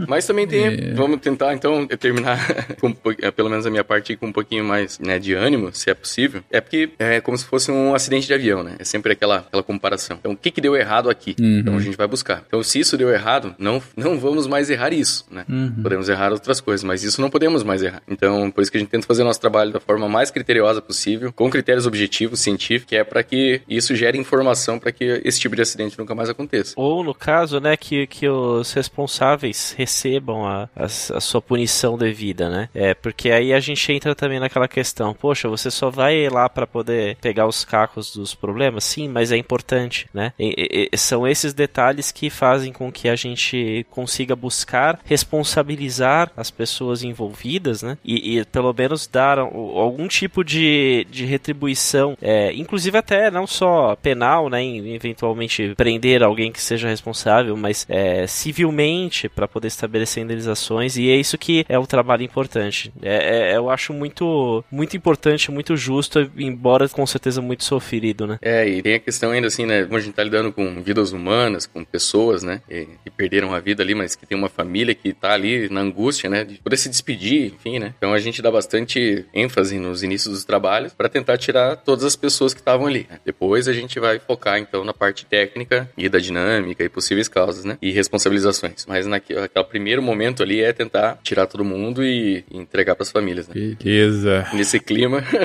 [0.08, 0.66] Mas também tem.
[0.66, 0.94] É.
[0.94, 2.38] Vamos tentar, então, terminar,
[2.80, 5.94] com, pelo menos a minha parte, com um pouquinho mais né, de ânimo, se é
[5.94, 6.44] possível.
[6.52, 8.76] É porque é como se fosse um acidente de avião, né?
[8.80, 10.18] É sempre aquela, aquela comparação.
[10.20, 11.36] Então, o que, que deu errado aqui?
[11.40, 11.60] Uhum.
[11.60, 12.44] Então, a gente vai buscar.
[12.48, 15.46] Então, se isso deu errado, não, não vamos mais errar isso, né?
[15.48, 15.82] Uhum.
[15.82, 18.02] Podemos errar outras coisas, mas isso não podemos mais errar.
[18.08, 20.82] Então, por isso que a gente tenta fazer o nosso trabalho da forma mais criteriosa
[20.82, 25.40] possível, com critérios objetivos, científicos, que é para que isso gere informação para que esse
[25.40, 26.74] tipo de acidente nunca mais aconteça.
[26.76, 32.50] Ou, no caso, né, que, que os responsáveis recebam a, a, a sua punição devida,
[32.50, 32.70] né?
[32.74, 36.66] É, porque aí a gente entra também naquela questão, poxa, você só vai lá para
[36.66, 38.84] poder pegar os cacos dos problemas?
[38.84, 40.34] Sim, mas é importante, né?
[40.40, 46.50] E, e, são esses detalhes que fazem com que a gente consiga buscar responsabilizar as
[46.50, 47.98] pessoas envolvidas, né?
[48.04, 53.96] E, e pelo menos dar algum tipo de, de retribuição, é, inclusive até não só
[53.96, 54.66] penal, né?
[54.66, 61.16] Eventualmente prender alguém que seja responsável, mas é, civilmente para poder estabelecer indenizações e é
[61.16, 62.92] isso que é o trabalho importante.
[63.02, 68.40] É, é, eu acho muito, muito importante, muito justo, embora com certeza muito sofrido, né?
[68.42, 69.84] É, e tem a questão ainda assim, né?
[69.84, 72.62] Como a gente tá lidando com vidas humanas, com pessoas, né?
[72.68, 75.82] Que, que perderam a vida ali, mas que tem uma família que tá ali na
[75.82, 76.44] angústia, né?
[76.44, 77.94] De poder se despedir, enfim, né?
[77.98, 82.16] Então a gente dá bastante ênfase nos inícios dos trabalhos para tentar tirar todas as
[82.16, 83.08] pessoas que estavam ali.
[83.24, 87.64] Depois a gente vai focar então na parte técnica e da dinâmica e possíveis causas,
[87.66, 87.78] né?
[87.82, 88.86] E responsabilizações.
[88.88, 93.04] Mas naquele, naquele primeiro momento ali é tentar tirar todo mundo e, e entregar para
[93.04, 93.54] as famílias, né?
[93.54, 94.48] Beleza.
[94.54, 95.24] Nesse clima.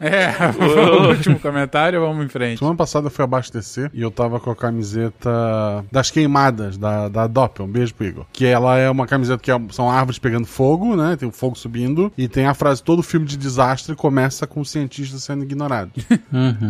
[0.00, 0.28] É,
[0.60, 2.58] o último comentário, vamos em frente.
[2.58, 7.26] Semana passada eu fui abastecer e eu tava com a camiseta das queimadas da, da
[7.26, 7.66] Doppel.
[7.66, 8.26] Um beijo pro Igor.
[8.32, 11.16] Que ela é uma camiseta que é- são árvores pegando fogo, né?
[11.16, 12.12] Tem o fogo subindo.
[12.16, 15.90] E tem a frase: todo filme de desastre começa com o cientista sendo ignorado.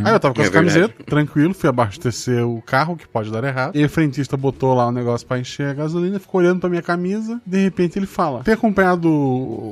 [0.04, 0.74] Aí eu tava com É essa verdade.
[0.78, 3.76] camiseta, tranquilo, fui abastecer o carro, que pode dar errado.
[3.76, 6.82] E o frentista botou lá o negócio pra encher a gasolina, ficou olhando pra minha
[6.82, 7.40] camisa.
[7.46, 9.08] De repente ele fala: Tem acompanhado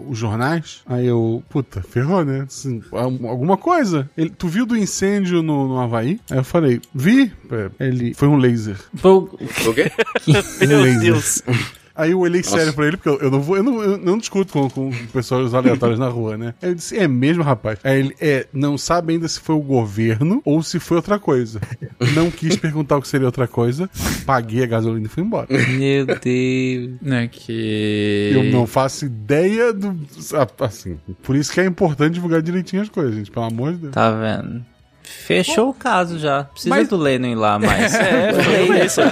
[0.09, 0.81] os jornais?
[0.87, 2.45] Aí eu, puta, ferrou, né?
[2.47, 4.09] Assim, al- alguma coisa.
[4.17, 6.21] Ele, tu viu do incêndio no, no Havaí?
[6.31, 7.33] Aí eu falei: Vi.
[7.79, 8.77] Ele, foi um laser.
[9.01, 9.91] Pô, o quê?
[10.63, 11.01] Um Meu laser.
[11.01, 11.43] Deus.
[11.95, 14.19] Aí eu olhei sério pra ele, porque eu, eu não vou, eu não, eu não
[14.19, 16.55] discuto com, com pessoas aleatórias na rua, né?
[16.63, 17.79] Aí eu disse, é mesmo, rapaz?
[17.85, 21.61] Aí ele, é, não sabe ainda se foi o governo ou se foi outra coisa.
[22.15, 23.89] Não quis perguntar o que seria outra coisa,
[24.25, 25.47] paguei a gasolina e fui embora.
[25.51, 26.91] meu Deus.
[27.01, 28.33] Né, que...
[28.35, 29.97] Eu não faço ideia do.
[30.61, 33.93] Assim, por isso que é importante divulgar direitinho as coisas, gente, pelo amor de Deus.
[33.93, 34.65] Tá vendo?
[35.03, 36.45] Fechou o caso já.
[36.45, 37.93] Precisa Mas- do Lennon ir lá, mas.
[38.03, 39.11] É, foi laser.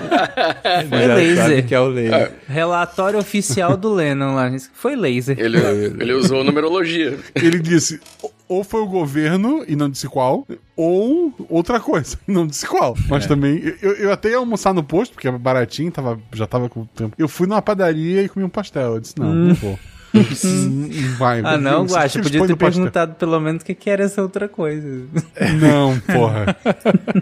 [0.89, 1.67] Foi Já sabe laser.
[1.67, 2.33] que é o laser.
[2.49, 4.51] Relatório oficial do Lennon lá.
[4.73, 5.39] Foi laser.
[5.39, 7.19] Ele, ele usou numerologia.
[7.35, 8.01] Ele disse.
[8.49, 10.45] Ou foi o governo, e não disse qual,
[10.77, 12.97] ou outra coisa, e não disse qual.
[13.09, 16.69] Mas também, eu, eu até ia almoçar no posto, porque é baratinho, tava, já tava
[16.69, 17.15] com tempo.
[17.17, 18.95] Eu fui numa padaria e comi um pastel.
[18.95, 19.79] Eu disse, não, não vou.
[20.13, 21.41] Não, não vai.
[21.45, 25.05] Ah, não, eles podia ter perguntado pelo menos o que, que era essa outra coisa.
[25.61, 26.57] Não, porra.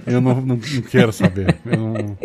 [0.07, 1.57] Eu não, não, não quero saber.
[1.65, 2.19] Eu não-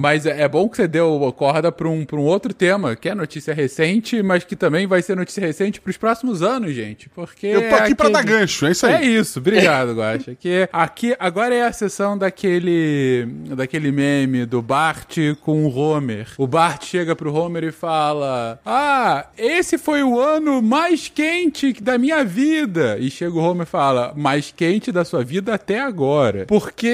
[0.00, 3.08] Mas é é bom que você deu corda pra um, pra um outro tema, que
[3.08, 7.08] é notícia recente, mas que também vai ser notícia recente pros próximos anos, gente.
[7.10, 7.46] Porque.
[7.46, 8.94] Eu tô aqui aquele- dar gancho, é isso aí.
[8.94, 10.34] É isso, obrigado, Guaxa.
[10.34, 16.28] Que aqui agora é a sessão daquele daquele meme do Bart com o Homer.
[16.38, 21.98] O Bart chega pro Homer e fala: "Ah, esse foi o ano mais quente da
[21.98, 22.96] minha vida".
[22.98, 26.46] E chega o Homer e fala: "Mais quente da sua vida até agora".
[26.46, 26.88] Porque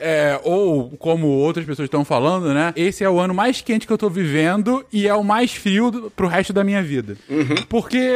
[0.00, 2.72] é, ou como outras pessoas estão falando, né?
[2.76, 5.90] Esse é o ano mais quente que eu tô vivendo e é o mais frio
[5.90, 7.16] do, pro resto da minha vida.
[7.68, 8.08] Porque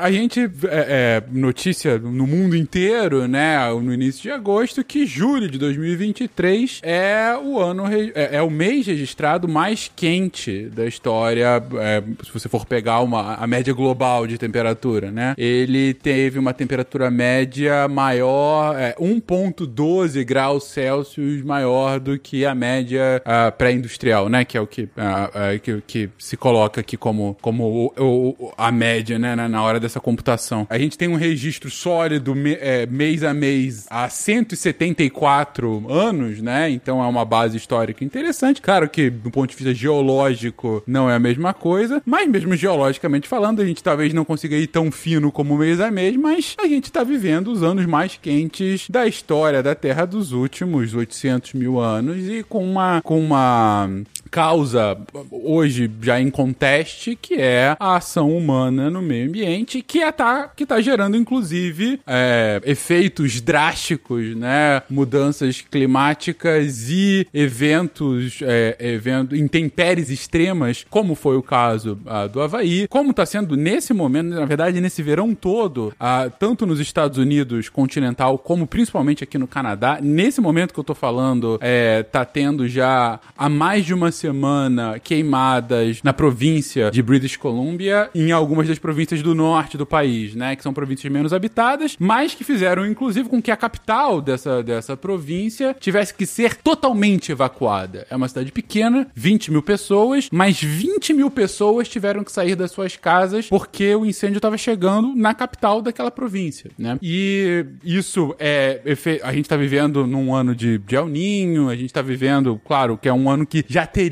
[0.00, 5.50] a gente é, é, notícia no mundo inteiro, né, no início de agosto, que julho
[5.50, 11.62] de 2023 é o ano é, é o mês registrado mais quente da história.
[11.80, 15.34] é, se você for pegar uma, a média global de temperatura, né?
[15.36, 23.22] Ele teve uma temperatura média maior, é, 1,12 graus Celsius maior do que a média
[23.24, 24.44] ah, pré-industrial, né?
[24.44, 28.52] Que é o que, ah, ah, que, que se coloca aqui como, como o- o-
[28.58, 29.34] a média, né?
[29.36, 30.66] Na, na hora dessa computação.
[30.68, 36.70] A gente tem um registro sólido me- é, mês a mês há 174 anos, né?
[36.70, 38.60] Então é uma base histórica interessante.
[38.60, 43.28] Claro que do ponto de vista geológico não é a mesma coisa, mas mesmo geologicamente
[43.28, 46.66] falando, a gente talvez não consiga ir tão fino como mês a mês, mas a
[46.66, 51.78] gente tá vivendo os anos mais quentes da história da Terra dos últimos 800 mil
[51.78, 54.96] anos e com uma, com uma Um, causa
[55.30, 60.48] hoje já em conteste, que é a ação humana no meio ambiente, que é tá,
[60.48, 70.10] que tá gerando inclusive é, efeitos drásticos, né, mudanças climáticas e eventos, é, evento, intempéries
[70.10, 74.80] extremas, como foi o caso ah, do Havaí, como tá sendo nesse momento, na verdade
[74.80, 80.40] nesse verão todo, ah, tanto nos Estados Unidos continental como principalmente aqui no Canadá, nesse
[80.40, 86.02] momento que eu tô falando, é, tá tendo já há mais de uma semana queimadas
[86.02, 90.54] na província de British Columbia em algumas das províncias do norte do país, né?
[90.54, 94.96] Que são províncias menos habitadas, mas que fizeram, inclusive, com que a capital dessa, dessa
[94.96, 98.06] província tivesse que ser totalmente evacuada.
[98.10, 102.70] É uma cidade pequena, 20 mil pessoas, mas 20 mil pessoas tiveram que sair das
[102.70, 106.98] suas casas porque o incêndio estava chegando na capital daquela província, né?
[107.00, 108.80] E isso é...
[109.22, 112.98] A gente tá vivendo num ano de, de El Ninho, a gente tá vivendo, claro,
[112.98, 114.09] que é um ano que já teria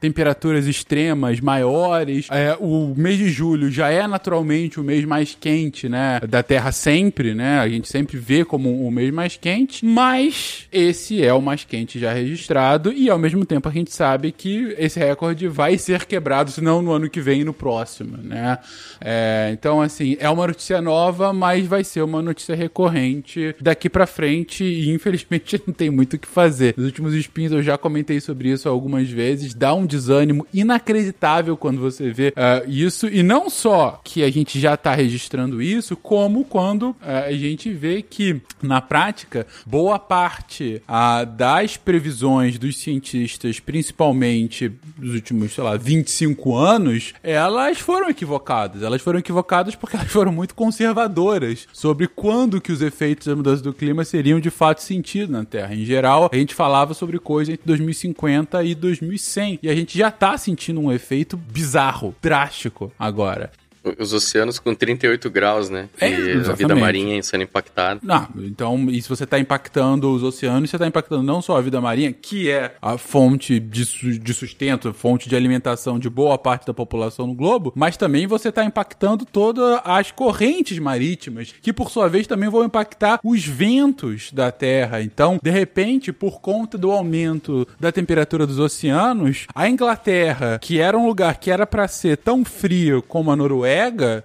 [0.00, 2.28] temperaturas extremas maiores.
[2.30, 6.72] É, o mês de julho já é naturalmente o mês mais quente, né, da Terra
[6.72, 7.58] sempre, né?
[7.58, 11.98] A gente sempre vê como o mês mais quente, mas esse é o mais quente
[11.98, 16.50] já registrado e ao mesmo tempo a gente sabe que esse recorde vai ser quebrado,
[16.50, 18.58] se não no ano que vem e no próximo, né?
[19.00, 24.06] É, então, assim, é uma notícia nova, mas vai ser uma notícia recorrente daqui pra
[24.06, 26.74] frente e infelizmente não tem muito o que fazer.
[26.76, 31.56] Nos últimos spins eu já comentei sobre isso algumas vezes vezes dá um desânimo inacreditável
[31.56, 33.06] quando você vê uh, isso.
[33.08, 37.72] E não só que a gente já está registrando isso, como quando uh, a gente
[37.72, 45.64] vê que, na prática, boa parte uh, das previsões dos cientistas, principalmente dos últimos, sei
[45.64, 48.82] lá, 25 anos, elas foram equivocadas.
[48.82, 53.62] Elas foram equivocadas porque elas foram muito conservadoras sobre quando que os efeitos da mudança
[53.62, 55.74] do clima seriam de fato sentido na Terra.
[55.74, 58.74] Em geral, a gente falava sobre coisa entre 2050 e
[59.18, 59.58] 2100.
[59.62, 63.50] E a gente já tá sentindo um efeito bizarro, drástico agora.
[63.98, 65.88] Os oceanos com 38 graus, né?
[66.00, 66.58] É, e a exatamente.
[66.58, 68.00] vida marinha sendo impactada.
[68.02, 71.60] Não, então, e se você está impactando os oceanos, você está impactando não só a
[71.60, 76.66] vida marinha, que é a fonte de, de sustento, fonte de alimentação de boa parte
[76.66, 81.90] da população no globo, mas também você está impactando todas as correntes marítimas, que por
[81.90, 85.02] sua vez também vão impactar os ventos da Terra.
[85.02, 90.96] Então, de repente, por conta do aumento da temperatura dos oceanos, a Inglaterra, que era
[90.96, 93.67] um lugar que era para ser tão frio como a Noruega,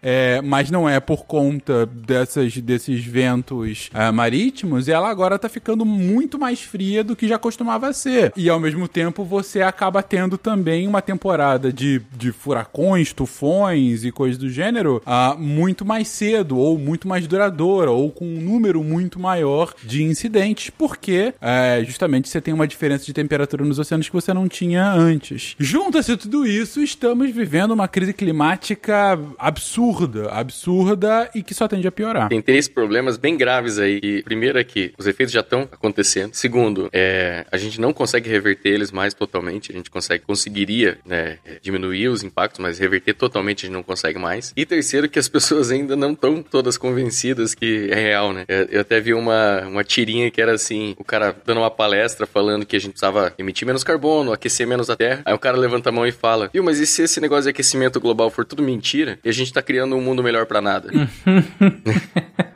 [0.02, 5.86] é, mas não é por conta dessas, desses ventos ah, marítimos, ela agora tá ficando
[5.86, 8.32] muito mais fria do que já costumava ser.
[8.36, 14.12] E ao mesmo tempo você acaba tendo também uma temporada de, de furacões, tufões e
[14.12, 18.84] coisas do gênero ah, muito mais cedo, ou muito mais duradoura, ou com um número
[18.84, 24.08] muito maior de incidentes, porque é, justamente você tem uma diferença de temperatura nos oceanos
[24.08, 25.56] que você não tinha antes.
[25.60, 31.92] Junta-se tudo isso, estamos vivendo uma crise climática absurda, absurda e que só tende a
[31.92, 32.30] piorar.
[32.30, 34.00] Tem três problemas bem graves aí.
[34.02, 36.34] E, primeiro é que os efeitos já estão acontecendo.
[36.34, 39.72] Segundo, é, a gente não consegue reverter eles mais totalmente.
[39.72, 44.20] A gente consegue, conseguiria né, diminuir os impactos, mas reverter totalmente a gente não consegue
[44.20, 44.54] mais.
[44.56, 48.46] E terceiro, que as pessoas ainda não estão todas convencidas que é real, né?
[48.48, 52.66] Eu, até vi uma, uma tirinha que era assim, o cara dando uma palestra falando
[52.66, 55.22] que a gente precisava emitir menos carbono, aquecer menos a Terra.
[55.26, 57.50] Aí o cara levanta a mão e fala, viu, mas e se esse negócio de
[57.50, 60.90] aquecimento global for tudo mentira e a gente tá criando um mundo melhor pra nada?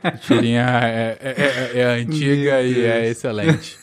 [0.02, 1.34] A tirinha é, é-
[1.76, 3.76] é- é antiga e é excelente.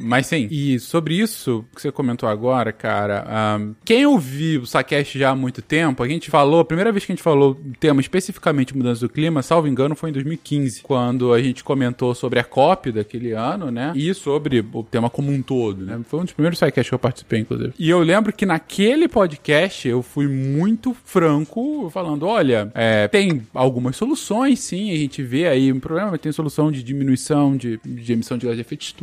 [0.00, 5.16] Mas sim, e sobre isso que você comentou agora, cara, ahn, quem ouviu o Saquest
[5.18, 7.72] já há muito tempo, a gente falou, a primeira vez que a gente falou o
[7.78, 12.38] tema especificamente mudança do clima, salvo engano, foi em 2015, quando a gente comentou sobre
[12.38, 13.92] a COP daquele ano, né?
[13.94, 16.00] E sobre o tema como um todo, né?
[16.04, 17.72] Foi um dos primeiros Saquest que eu participei, inclusive.
[17.78, 23.96] E eu lembro que naquele podcast eu fui muito franco falando: olha, é, tem algumas
[23.96, 28.38] soluções, sim, a gente vê aí um problema, tem solução de diminuição de, de emissão
[28.38, 28.94] de gás de efeito de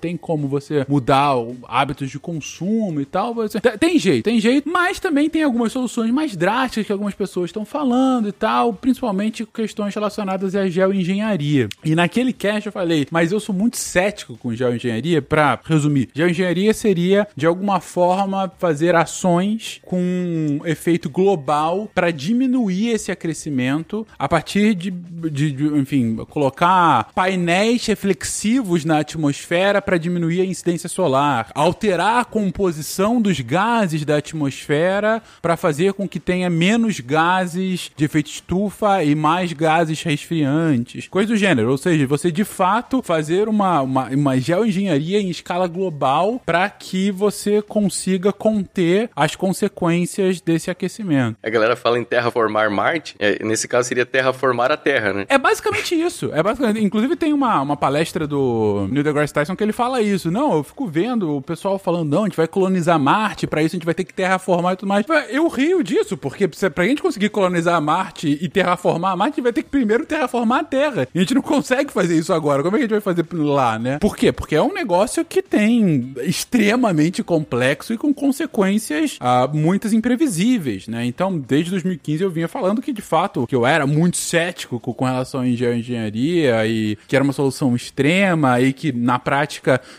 [0.00, 1.34] tem como você mudar
[1.68, 3.34] hábitos de consumo e tal.
[3.34, 3.60] Você...
[3.60, 7.64] Tem- jeito, tem jeito, mas também tem algumas soluções mais drásticas que algumas pessoas estão
[7.64, 11.68] falando e tal, principalmente questões relacionadas à geoengenharia.
[11.84, 16.08] E naquele cast eu falei, mas eu sou muito cético com geoengenharia, pra resumir.
[16.14, 24.28] Geoengenharia seria, de alguma forma, fazer ações com efeito global para diminuir esse acrescimento a
[24.28, 31.50] partir de, de- de, enfim, colocar painéis reflexivos na atmosfera para diminuir a incidência solar,
[31.54, 38.04] alterar a composição dos gases da atmosfera para fazer com que tenha menos gases de
[38.04, 41.70] efeito estufa e mais gases resfriantes, coisa do gênero.
[41.70, 47.10] Ou seja, você de fato fazer uma, uma, uma geoengenharia em escala global para que
[47.10, 51.36] você consiga conter as consequências desse aquecimento.
[51.42, 55.26] A galera fala em terraformar Marte, é, nesse caso seria terraformar a Terra, né?
[55.28, 56.30] É basicamente isso.
[56.32, 60.30] É basicamente, inclusive tem uma, uma palestra do Neil deGrasse Tyson que ele fala isso.
[60.30, 63.76] Não, eu fico vendo o pessoal falando, não, a gente vai colonizar Marte, pra isso
[63.76, 65.04] a gente vai ter que terraformar e tudo mais.
[65.28, 69.52] Eu rio disso, porque pra gente conseguir colonizar Marte e terraformar Marte, a gente vai
[69.52, 71.08] ter que primeiro terraformar a Terra.
[71.14, 72.62] E a gente não consegue fazer isso agora.
[72.62, 73.98] Como é que a gente vai fazer lá, né?
[73.98, 74.32] Por quê?
[74.32, 81.04] Porque é um negócio que tem extremamente complexo e com consequências ah, muitas imprevisíveis, né?
[81.04, 85.04] Então, desde 2015 eu vinha falando que, de fato, que eu era muito cético com,
[85.04, 89.39] relação à geoengenharia e que era uma solução extrema e que, na prática,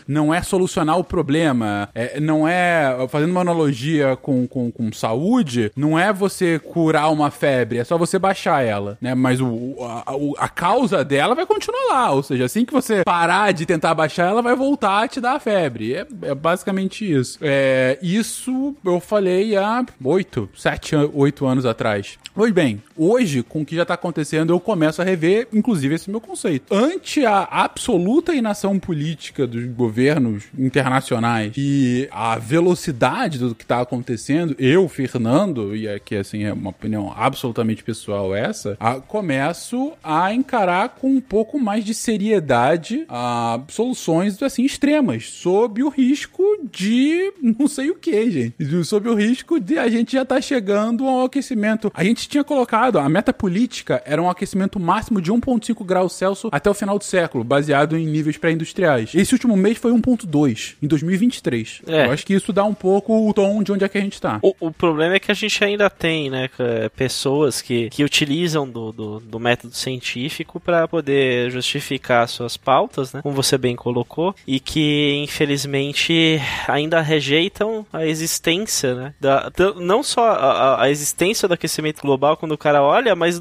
[0.06, 1.88] não é solucionar o problema.
[1.94, 7.30] É, não é, fazendo uma analogia com, com, com saúde, não é você curar uma
[7.30, 9.14] febre, é só você baixar ela, né?
[9.14, 13.52] Mas o, a, a causa dela vai continuar lá, ou seja, assim que você parar
[13.52, 15.94] de tentar baixar, ela vai voltar a te dar a febre.
[15.94, 17.38] É, é basicamente isso.
[17.40, 22.18] É, isso eu falei há oito, sete, oito anos atrás.
[22.34, 26.10] Pois bem, hoje, com o que já tá acontecendo, eu começo a rever inclusive, esse
[26.10, 26.74] meu conceito.
[26.74, 34.54] Ante a absoluta inação política dos governos internacionais e a velocidade do que está acontecendo,
[34.58, 40.90] eu, Fernando, e aqui assim é uma opinião absolutamente pessoal essa, a, começo a encarar
[40.90, 47.66] com um pouco mais de seriedade a, soluções assim extremas, sob o risco de não
[47.66, 48.84] sei o que, gente.
[48.84, 51.90] Sob o risco de a gente já estar tá chegando ao aquecimento.
[51.94, 56.50] A gente tinha colocado, a meta política era um aquecimento máximo de 1,5 graus Celsius
[56.52, 59.14] até o final do século, baseado em níveis pré-industriais.
[59.22, 61.82] Esse último mês foi 1,2 em 2023.
[61.86, 62.06] É.
[62.06, 64.14] Eu acho que isso dá um pouco o tom de onde é que a gente
[64.14, 64.40] está.
[64.42, 66.50] O, o, problema é que a gente ainda tem, né,
[66.96, 73.22] pessoas que, que utilizam do, do, do método científico para poder justificar suas pautas, né,
[73.22, 80.30] como você bem colocou, e que infelizmente ainda rejeitam a existência, né, da, não só
[80.30, 83.40] a, a existência do aquecimento global quando o cara olha, mas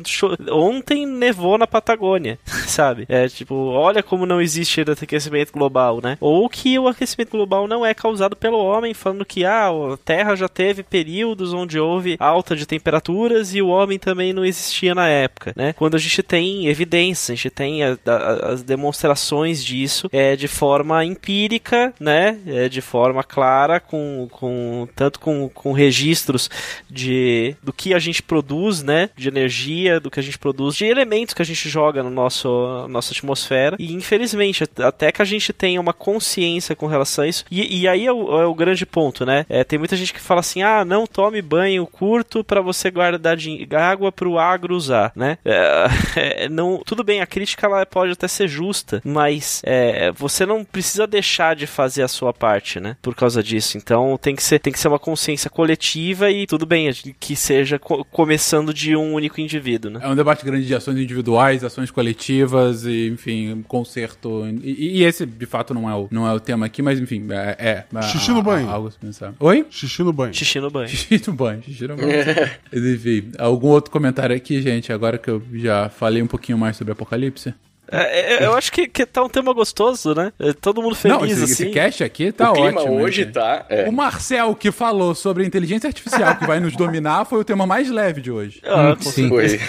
[0.51, 2.37] ontem nevou na Patagônia,
[2.67, 3.07] sabe?
[3.09, 5.70] É tipo, olha como não existe aquecimento global,
[6.01, 6.17] né?
[6.19, 10.35] Ou que o aquecimento global não é causado pelo homem, falando que ah, a Terra
[10.35, 15.07] já teve períodos onde houve alta de temperaturas e o homem também não existia na
[15.07, 15.73] época, né?
[15.73, 20.47] Quando a gente tem evidência, a gente tem a, a, as demonstrações disso é, de
[20.47, 22.39] forma empírica, né?
[22.45, 26.49] É, de forma clara, com, com tanto com, com registros
[26.89, 29.09] de do que a gente produz, né?
[29.15, 32.87] De energia, do que a gente produz, de elementos que a gente joga no nosso
[32.87, 33.75] nossa atmosfera.
[33.79, 37.45] E infelizmente, até que a gente tenha uma consciência com relação a isso.
[37.51, 39.45] E, e aí é o, é o, grande ponto, né?
[39.47, 43.37] É, tem muita gente que fala assim: ah, não tome banho curto para você guardar
[43.75, 45.37] água para o agro usar, né?
[45.45, 45.85] É,
[46.45, 50.65] é, não, tudo bem, a crítica ela pode até ser justa, mas é, você não
[50.65, 52.97] precisa deixar de fazer a sua parte, né?
[52.99, 53.77] Por causa disso.
[53.77, 57.77] Então tem que ser, tem que ser uma consciência coletiva e tudo bem que seja
[57.77, 59.99] co começando de um único indivíduo, né?
[60.01, 64.43] É um debate grande de ações individuais, ações coletivas e, enfim, conserto.
[64.63, 67.25] E, e esse, de fato, não é o, não é o tema aqui, mas enfim,
[67.31, 67.85] é.
[67.91, 68.69] é Xixi no banho.
[68.69, 69.33] Algo a pensar.
[69.39, 69.65] Oi?
[69.71, 70.31] Xixi no banho.
[70.35, 70.87] Xixi no banho.
[70.87, 71.63] Xixi no banho.
[71.63, 72.11] Xixi no banho.
[72.93, 76.91] enfim, algum outro comentário aqui, gente, agora que eu já falei um pouquinho mais sobre
[76.91, 77.55] Apocalipse?
[77.91, 80.31] É, é, eu acho que, que tá um tema gostoso, né?
[80.39, 81.51] É, todo mundo feliz, Não, esse, assim.
[81.51, 83.01] Esse cast aqui tá o clima ótimo.
[83.01, 83.65] hoje tá...
[83.69, 83.87] É.
[83.87, 87.67] O Marcel, que falou sobre a inteligência artificial que vai nos dominar, foi o tema
[87.67, 88.61] mais leve de hoje.
[88.65, 89.29] Ah, hum, sim.
[89.29, 89.59] Foi.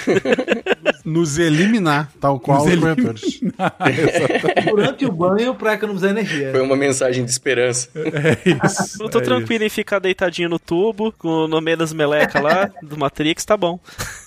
[1.04, 3.40] nos eliminar, tal qual nos os corretores.
[4.64, 6.50] Durante o banho pra economizar energia.
[6.52, 7.88] Foi uma mensagem de esperança.
[7.94, 9.02] É isso.
[9.02, 9.72] Eu tô é tranquilo isso.
[9.72, 13.78] em ficar deitadinho no tubo, com no meio das melecas lá, do Matrix, tá bom.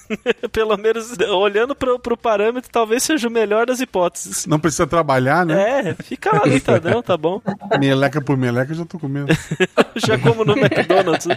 [0.52, 4.46] Pelo menos olhando pro, pro parâmetro, talvez seja o melhor das hipóteses.
[4.46, 5.90] Não precisa trabalhar, né?
[5.90, 7.42] É, fica lá deitadão, tá bom?
[7.80, 9.28] Meleca por meleca, já tô comendo.
[9.96, 11.28] já como no McDonald's.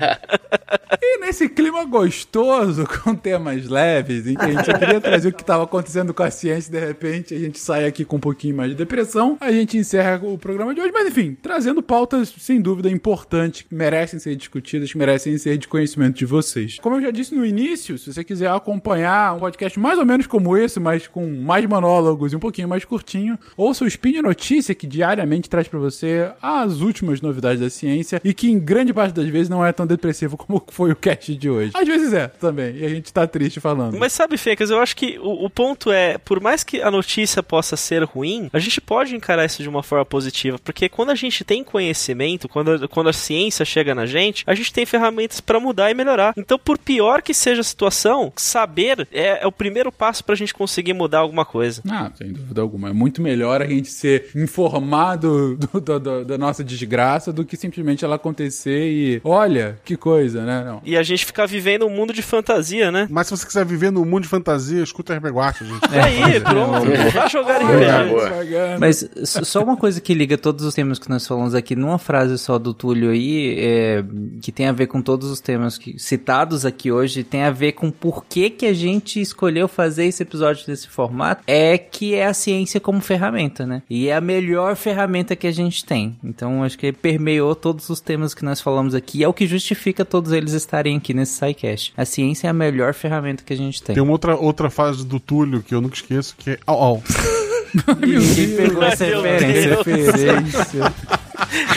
[1.00, 5.42] e nesse clima gostoso, com temas leves, em que a gente queria trazer o que
[5.42, 8.70] estava acontecendo com a ciência, de repente a gente sai aqui com um pouquinho mais
[8.70, 12.90] de depressão, a gente encerra o programa de hoje, mas enfim, trazendo pautas sem dúvida
[12.90, 16.78] importantes, que merecem ser discutidas, que merecem ser de conhecimento de vocês.
[16.80, 20.26] Como eu já disse no início, se você quiser acompanhar um podcast mais ou menos
[20.26, 24.74] como esse, mas com mais monólogos e um pouquinho mais curtinho, ouça o Spin Notícia,
[24.74, 29.14] que diariamente traz para você as últimas novidades da ciência e que em grande parte
[29.14, 31.72] das vezes não é tão depressivo como foi o cast de hoje.
[31.74, 33.98] Às vezes é também, e a gente tá triste falando.
[33.98, 37.42] Mas sabe, Fecas, eu acho que o, o ponto é, por mais que a notícia
[37.42, 41.14] possa ser ruim, a gente pode encarar isso de uma forma positiva, porque quando a
[41.14, 45.60] gente tem conhecimento, quando, quando a ciência chega na gente, a gente tem ferramentas para
[45.60, 46.34] mudar e melhorar.
[46.36, 50.54] Então, por pior que seja a situação, saber é, é o primeiro passo pra gente
[50.54, 51.82] conseguir mudar alguma coisa.
[51.88, 52.90] Ah, sem dúvida alguma.
[52.90, 57.56] É muito melhor a gente ser informado do, do, do, da nossa desgraça do que
[57.56, 60.64] simplesmente ela acontecer e olha, que coisa, né?
[60.64, 60.80] Não.
[60.84, 63.06] E a gente ficar vivendo um mundo de fantasia, né?
[63.10, 65.78] Mas se você quiser viver num mundo de fantasia, escuta RP Guacha, gente.
[65.92, 66.86] É aí, pronto.
[67.12, 68.78] Vai jogar RPG.
[68.78, 72.38] Mas só uma coisa que liga todos os temas que nós falamos aqui numa frase
[72.38, 74.04] só do Túlio aí, é,
[74.40, 77.72] que tem a ver com todos os temas que, citados aqui hoje, tem a ver
[77.72, 82.14] com por que que que a gente escolheu fazer esse episódio desse formato é que
[82.14, 83.82] é a ciência como ferramenta, né?
[83.90, 86.16] E é a melhor ferramenta que a gente tem.
[86.22, 89.24] Então, acho que permeou todos os temas que nós falamos aqui.
[89.24, 91.92] É o que justifica todos eles estarem aqui nesse SciCast.
[91.96, 93.94] A ciência é a melhor ferramenta que a gente tem.
[93.94, 96.58] Tem uma outra, outra fase do Túlio que eu nunca esqueço, que é...
[96.66, 97.02] Au, au.
[98.00, 100.94] Ninguém pegou essa referência.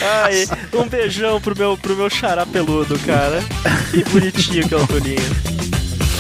[0.02, 3.40] Ai, um beijão pro meu, pro meu xará peludo, cara.
[3.92, 5.61] Que bonitinho que é o Toninho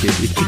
[0.01, 0.41] querido.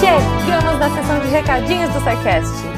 [0.00, 2.77] Chegamos na sessão de recadinhos do SciCast.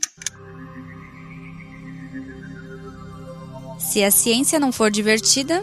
[3.79, 5.63] Se a ciência não for divertida,